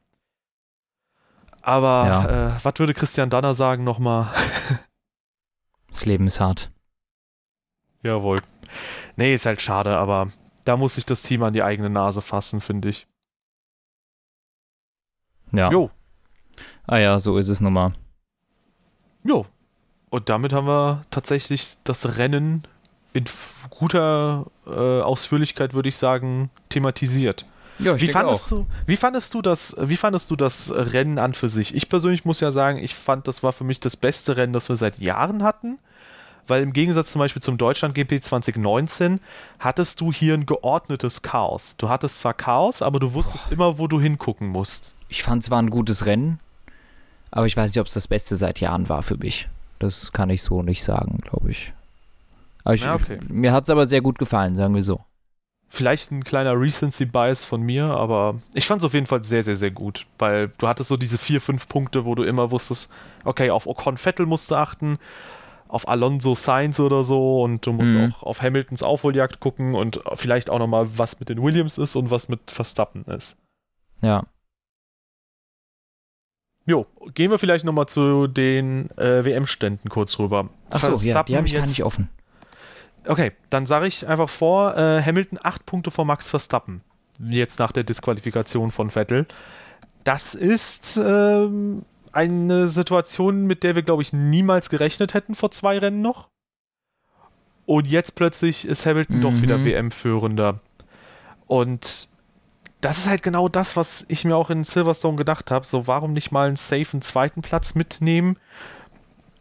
[1.62, 2.55] Aber ja.
[2.55, 4.28] äh, was würde Christian Danner sagen nochmal?
[5.89, 6.72] das Leben ist hart.
[8.03, 8.41] Jawohl.
[9.16, 10.28] Nee, ist halt schade, aber
[10.64, 13.07] da muss sich das Team an die eigene Nase fassen, finde ich.
[15.51, 15.70] Ja.
[15.70, 15.91] Jo.
[16.88, 17.91] Ah ja, so ist es nun mal.
[19.24, 19.45] Jo.
[20.09, 22.64] Und damit haben wir tatsächlich das Rennen
[23.14, 23.26] in
[23.70, 27.45] guter äh, Ausführlichkeit, würde ich sagen, thematisiert.
[27.80, 28.49] Ja, wie fandest auch.
[28.49, 31.76] du, wie fandest du das, wie fandest du das Rennen an für sich?
[31.76, 34.69] Ich persönlich muss ja sagen, ich fand, das war für mich das beste Rennen, das
[34.69, 35.80] wir seit Jahren hatten.
[36.47, 39.19] Weil im Gegensatz zum Beispiel zum Deutschland GP 2019
[39.59, 41.76] hattest du hier ein geordnetes Chaos.
[41.78, 43.53] Du hattest zwar Chaos, aber du wusstest Boah.
[43.53, 44.93] immer, wo du hingucken musst.
[45.07, 46.39] Ich fand es war ein gutes Rennen,
[47.30, 49.49] aber ich weiß nicht, ob es das Beste seit Jahren war für mich.
[49.80, 51.74] Das kann ich so nicht sagen, glaube ich.
[52.72, 53.19] Ich, ja, okay.
[53.28, 55.01] Mir hat es aber sehr gut gefallen, sagen wir so.
[55.74, 59.55] Vielleicht ein kleiner Recency-Bias von mir, aber ich fand es auf jeden Fall sehr, sehr,
[59.55, 62.91] sehr gut, weil du hattest so diese vier, fünf Punkte, wo du immer wusstest,
[63.24, 64.99] okay, auf Ocon Vettel musst du achten,
[65.69, 68.11] auf Alonso Sainz oder so und du musst mhm.
[68.11, 72.11] auch auf Hamiltons Aufholjagd gucken und vielleicht auch nochmal, was mit den Williams ist und
[72.11, 73.38] was mit Verstappen ist.
[74.01, 74.26] Ja.
[76.65, 80.49] Jo, gehen wir vielleicht nochmal zu den äh, WM-Ständen kurz rüber.
[80.69, 82.09] Achso, ja, die habe ich gar nicht offen.
[83.06, 86.82] Okay, dann sage ich einfach vor, äh, Hamilton acht Punkte vor Max Verstappen.
[87.20, 89.28] Jetzt nach der Disqualifikation von Vettel.
[90.04, 95.78] Das ist ähm, eine Situation, mit der wir, glaube ich, niemals gerechnet hätten vor zwei
[95.78, 96.30] Rennen noch.
[97.66, 99.22] Und jetzt plötzlich ist Hamilton mhm.
[99.22, 100.60] doch wieder WM-Führender.
[101.47, 102.10] Und
[102.82, 105.66] das ist halt genau das, was ich mir auch in Silverstone gedacht habe.
[105.66, 108.38] So, warum nicht mal einen safen zweiten Platz mitnehmen?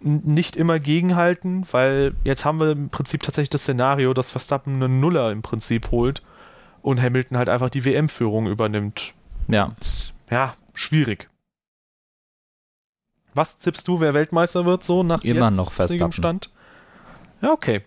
[0.02, 5.00] Nicht immer gegenhalten, weil jetzt haben wir im Prinzip tatsächlich das Szenario, dass Verstappen einen
[5.00, 6.22] Nuller im Prinzip holt
[6.82, 9.12] und Hamilton halt einfach die WM-Führung übernimmt.
[9.48, 9.74] Ja.
[10.30, 11.28] Ja, schwierig.
[13.34, 16.12] Was tippst du, wer Weltmeister wird, so nach Immer noch Verstappen.
[16.12, 16.50] Stand?
[17.42, 17.82] Ja, okay.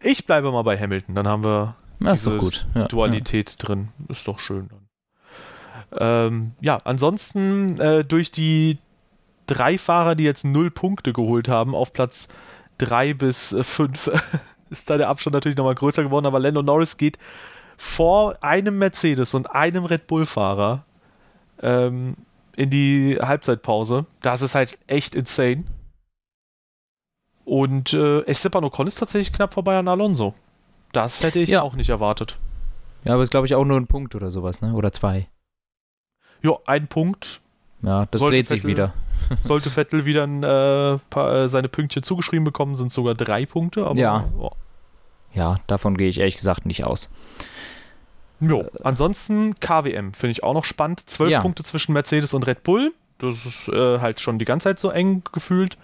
[0.00, 2.38] Ich bleibe mal bei Hamilton, dann haben wir ja, diese
[2.74, 3.56] ja, Dualität ja.
[3.66, 3.88] drin.
[4.08, 4.70] Ist doch schön.
[5.98, 8.78] Ähm, ja, ansonsten äh, durch die
[9.46, 12.28] drei Fahrer, die jetzt null Punkte geholt haben, auf Platz
[12.78, 14.10] drei bis äh, fünf,
[14.70, 17.18] ist da der Abstand natürlich nochmal größer geworden, aber Lando Norris geht
[17.76, 20.84] vor einem Mercedes und einem Red Bull-Fahrer
[21.62, 22.16] ähm,
[22.56, 24.06] in die Halbzeitpause.
[24.22, 25.64] Das ist halt echt insane.
[27.44, 30.34] Und äh, Esteban Ocon ist tatsächlich knapp vorbei an Alonso.
[30.92, 31.62] Das hätte ich ja.
[31.62, 32.38] auch nicht erwartet.
[33.04, 34.72] Ja, aber ist, glaube ich, auch nur ein Punkt oder sowas, ne?
[34.72, 35.28] Oder zwei.
[36.42, 37.40] Ja, ein Punkt.
[37.86, 38.92] Ja, das dreht sich wieder.
[39.44, 43.46] Sollte Vettel wieder ein, äh, paar, äh, seine Pünktchen zugeschrieben bekommen, sind es sogar drei
[43.46, 43.86] Punkte.
[43.86, 44.28] Aber, ja.
[44.36, 44.50] Oh.
[45.32, 47.10] Ja, davon gehe ich ehrlich gesagt nicht aus.
[48.40, 51.08] Jo, äh, ansonsten KWM finde ich auch noch spannend.
[51.08, 51.40] Zwölf ja.
[51.40, 52.92] Punkte zwischen Mercedes und Red Bull.
[53.18, 55.78] Das ist äh, halt schon die ganze Zeit so eng gefühlt.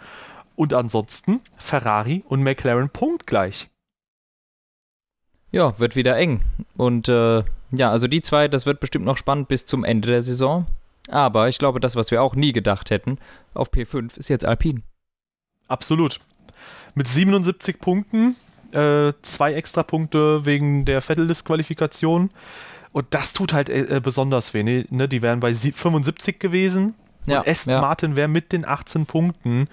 [0.57, 3.69] Und ansonsten Ferrari und McLaren punktgleich.
[5.53, 6.41] Ja, wird wieder eng.
[6.77, 10.23] Und äh, ja, also die zwei, das wird bestimmt noch spannend bis zum Ende der
[10.23, 10.67] Saison.
[11.13, 13.19] Aber ich glaube, das, was wir auch nie gedacht hätten,
[13.55, 14.83] auf P5 ist jetzt Alpin.
[15.69, 16.21] Absolut.
[16.95, 18.37] Mit 77 Punkten,
[18.73, 22.31] äh, zwei extra Punkte wegen der Vettel-Disqualifikation.
[22.93, 24.63] Und das tut halt äh, besonders weh.
[24.63, 25.09] Ne?
[25.09, 26.95] Die wären bei 75 gewesen.
[27.27, 27.81] Ja, und Aston ja.
[27.81, 29.69] Martin wäre mit den 18 Punkten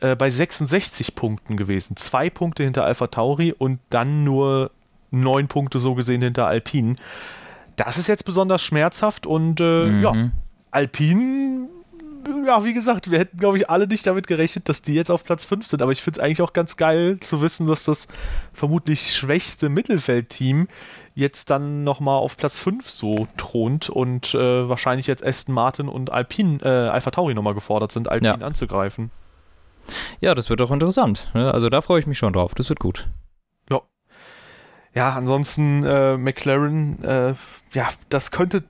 [0.00, 1.96] äh, bei 66 Punkten gewesen.
[1.96, 4.70] Zwei Punkte hinter Alpha Tauri und dann nur
[5.10, 6.96] neun Punkte so gesehen hinter Alpine.
[7.76, 10.02] Das ist jetzt besonders schmerzhaft und äh, mhm.
[10.02, 10.30] ja,
[10.70, 11.68] Alpine
[12.46, 15.24] ja, wie gesagt, wir hätten, glaube ich, alle nicht damit gerechnet, dass die jetzt auf
[15.24, 15.82] Platz 5 sind.
[15.82, 18.08] Aber ich finde es eigentlich auch ganz geil zu wissen, dass das
[18.52, 20.68] vermutlich schwächste Mittelfeldteam
[21.14, 26.10] jetzt dann nochmal auf Platz 5 so thront und äh, wahrscheinlich jetzt Aston Martin und
[26.10, 28.46] Alpine, äh, Alpha Tauri nochmal gefordert sind, Alpine ja.
[28.46, 29.10] anzugreifen.
[30.20, 31.30] Ja, das wird doch interessant.
[31.34, 31.52] Ne?
[31.52, 32.54] Also da freue ich mich schon drauf.
[32.54, 33.08] Das wird gut.
[33.70, 33.80] Ja.
[34.94, 37.34] Ja, ansonsten äh, McLaren, äh,
[37.72, 38.64] ja, das könnte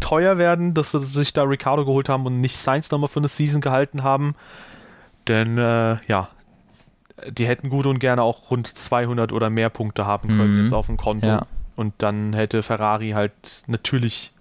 [0.00, 3.28] teuer werden, dass sie sich da Ricardo geholt haben und nicht Sainz nochmal für eine
[3.28, 4.34] Season gehalten haben.
[5.28, 6.28] Denn äh, ja,
[7.28, 10.62] die hätten gut und gerne auch rund 200 oder mehr Punkte haben können mhm.
[10.62, 11.28] jetzt auf dem Konto.
[11.28, 11.46] Ja.
[11.76, 14.32] Und dann hätte Ferrari halt natürlich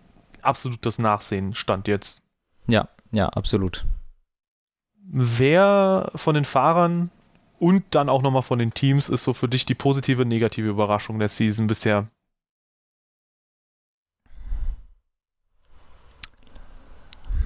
[0.42, 2.22] absolut das Nachsehen, stand jetzt.
[2.68, 3.86] Ja, ja, absolut.
[5.12, 7.12] Wer von den Fahrern
[7.58, 11.20] und dann auch nochmal von den Teams ist so für dich die positive, negative Überraschung
[11.20, 12.08] der Season bisher?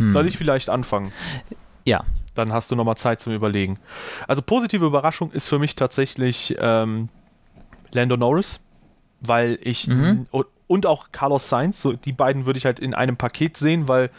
[0.04, 0.12] Hm.
[0.12, 1.12] Soll ich vielleicht anfangen?
[1.86, 2.04] Ja.
[2.36, 3.78] Dann hast du nochmal Zeit zum Überlegen.
[4.28, 7.10] Also positive Überraschung ist für mich tatsächlich ähm,
[7.92, 8.60] Lando Norris,
[9.22, 10.26] weil ich mhm.
[10.68, 14.10] und auch Carlos Sainz, so die beiden würde ich halt in einem Paket sehen, weil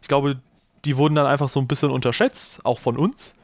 [0.00, 0.38] ich glaube,
[0.84, 3.34] die wurden dann einfach so ein bisschen unterschätzt, auch von uns.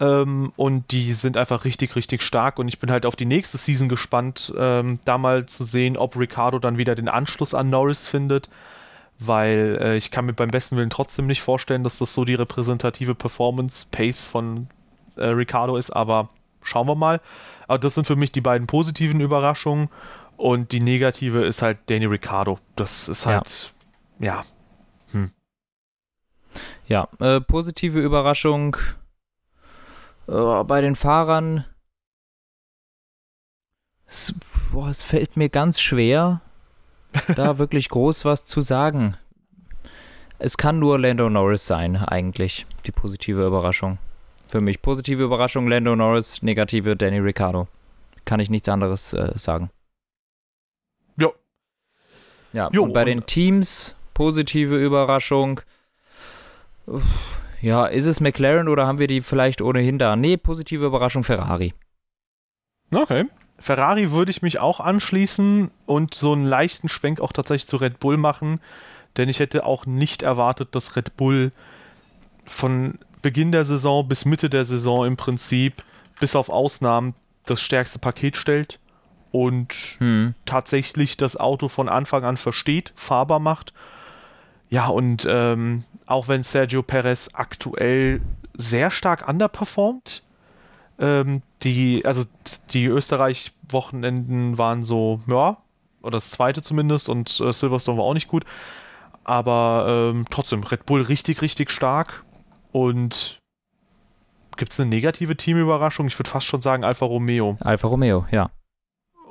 [0.00, 2.58] Ähm, und die sind einfach richtig, richtig stark.
[2.58, 6.18] Und ich bin halt auf die nächste Season gespannt, ähm, da mal zu sehen, ob
[6.18, 8.50] Ricardo dann wieder den Anschluss an Norris findet
[9.26, 12.34] weil äh, ich kann mir beim besten Willen trotzdem nicht vorstellen, dass das so die
[12.34, 14.68] repräsentative Performance-Pace von
[15.16, 16.30] äh, Ricardo ist, aber
[16.62, 17.20] schauen wir mal.
[17.68, 19.88] Aber das sind für mich die beiden positiven Überraschungen
[20.36, 22.58] und die negative ist halt Danny Ricardo.
[22.76, 23.72] Das ist halt,
[24.18, 24.34] ja.
[24.34, 24.42] Ja,
[25.12, 25.30] hm.
[26.86, 28.76] ja äh, positive Überraschung
[30.28, 31.64] äh, bei den Fahrern.
[34.06, 34.34] Es,
[34.72, 36.40] boah, es fällt mir ganz schwer,
[37.36, 39.16] da wirklich groß was zu sagen.
[40.38, 43.98] Es kann nur Lando Norris sein, eigentlich, die positive Überraschung.
[44.48, 47.68] Für mich positive Überraschung Lando Norris, negative Danny Ricciardo.
[48.24, 49.70] Kann ich nichts anderes äh, sagen.
[51.16, 51.28] Ja.
[52.52, 55.60] Ja, jo, und bei und den Teams positive Überraschung.
[57.60, 60.16] Ja, ist es McLaren oder haben wir die vielleicht ohnehin da?
[60.16, 61.74] Nee, positive Überraschung Ferrari.
[62.92, 63.24] Okay.
[63.62, 68.00] Ferrari würde ich mich auch anschließen und so einen leichten Schwenk auch tatsächlich zu Red
[68.00, 68.60] Bull machen,
[69.16, 71.52] denn ich hätte auch nicht erwartet, dass Red Bull
[72.44, 75.84] von Beginn der Saison bis Mitte der Saison im Prinzip,
[76.18, 77.14] bis auf Ausnahmen,
[77.46, 78.80] das stärkste Paket stellt
[79.30, 80.34] und hm.
[80.44, 83.72] tatsächlich das Auto von Anfang an versteht, fahrbar macht.
[84.70, 88.22] Ja, und ähm, auch wenn Sergio Perez aktuell
[88.54, 90.24] sehr stark underperformt,
[91.02, 92.24] ähm, die, also
[92.70, 95.58] die Österreich-Wochenenden waren so, ja,
[96.00, 98.44] oder das zweite zumindest und äh, Silverstone war auch nicht gut.
[99.24, 102.24] Aber ähm, trotzdem, Red Bull richtig, richtig stark.
[102.72, 103.38] Und
[104.56, 106.06] gibt es eine negative Teamüberraschung?
[106.06, 107.56] Ich würde fast schon sagen Alfa Romeo.
[107.60, 108.50] Alfa Romeo, ja.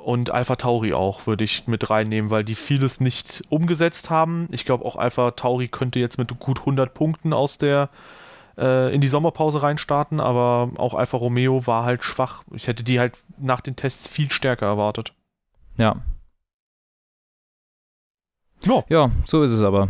[0.04, 4.48] Und Alpha Tauri auch würde ich mit reinnehmen, weil die vieles nicht umgesetzt haben.
[4.50, 7.88] Ich glaube auch Alpha Tauri könnte jetzt mit gut 100 Punkten aus der
[8.56, 12.44] in die Sommerpause reinstarten, aber auch Alfa Romeo war halt schwach.
[12.52, 15.14] Ich hätte die halt nach den Tests viel stärker erwartet.
[15.78, 15.96] Ja.
[18.64, 19.88] Ja, ja so ist es aber.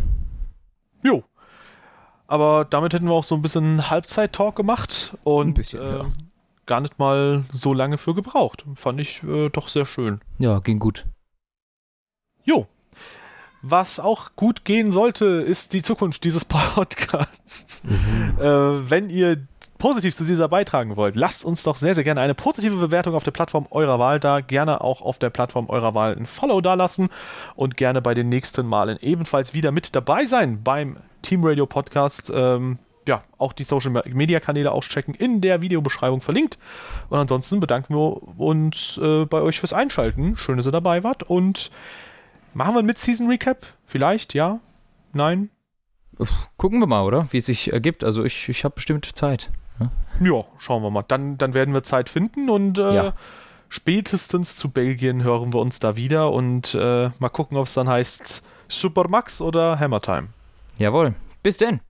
[1.02, 1.24] Jo.
[2.26, 6.06] Aber damit hätten wir auch so ein bisschen Halbzeit-Talk gemacht und bisschen, äh, ja.
[6.64, 8.64] gar nicht mal so lange für gebraucht.
[8.74, 10.20] Fand ich äh, doch sehr schön.
[10.38, 11.04] Ja, ging gut.
[12.44, 12.66] Jo,
[13.62, 17.82] was auch gut gehen sollte, ist die Zukunft dieses Podcasts.
[17.84, 18.38] Mhm.
[18.38, 19.38] Äh, wenn ihr
[19.78, 23.24] positiv zu dieser beitragen wollt, lasst uns doch sehr, sehr gerne eine positive Bewertung auf
[23.24, 24.40] der Plattform eurer Wahl da.
[24.40, 27.08] Gerne auch auf der Plattform eurer Wahl ein Follow da lassen
[27.56, 32.30] und gerne bei den nächsten Malen ebenfalls wieder mit dabei sein beim Team Radio Podcast.
[32.34, 36.58] Ähm, ja, auch die Social Media Kanäle auschecken, in der Videobeschreibung verlinkt.
[37.08, 40.36] Und ansonsten bedanken wir uns äh, bei euch fürs Einschalten.
[40.36, 41.72] Schön, dass ihr dabei wart und
[42.54, 43.66] Machen wir ein Mid-Season-Recap?
[43.84, 44.60] Vielleicht, ja?
[45.12, 45.50] Nein?
[46.56, 47.28] Gucken wir mal, oder?
[47.30, 48.04] Wie es sich ergibt.
[48.04, 49.50] Also ich, ich habe bestimmt Zeit.
[49.80, 49.90] Ja?
[50.20, 51.04] ja, schauen wir mal.
[51.06, 53.14] Dann, dann werden wir Zeit finden und äh, ja.
[53.68, 57.88] spätestens zu Belgien hören wir uns da wieder und äh, mal gucken, ob es dann
[57.88, 60.28] heißt Supermax oder Hammer Time.
[60.78, 61.14] Jawohl.
[61.42, 61.80] Bis denn.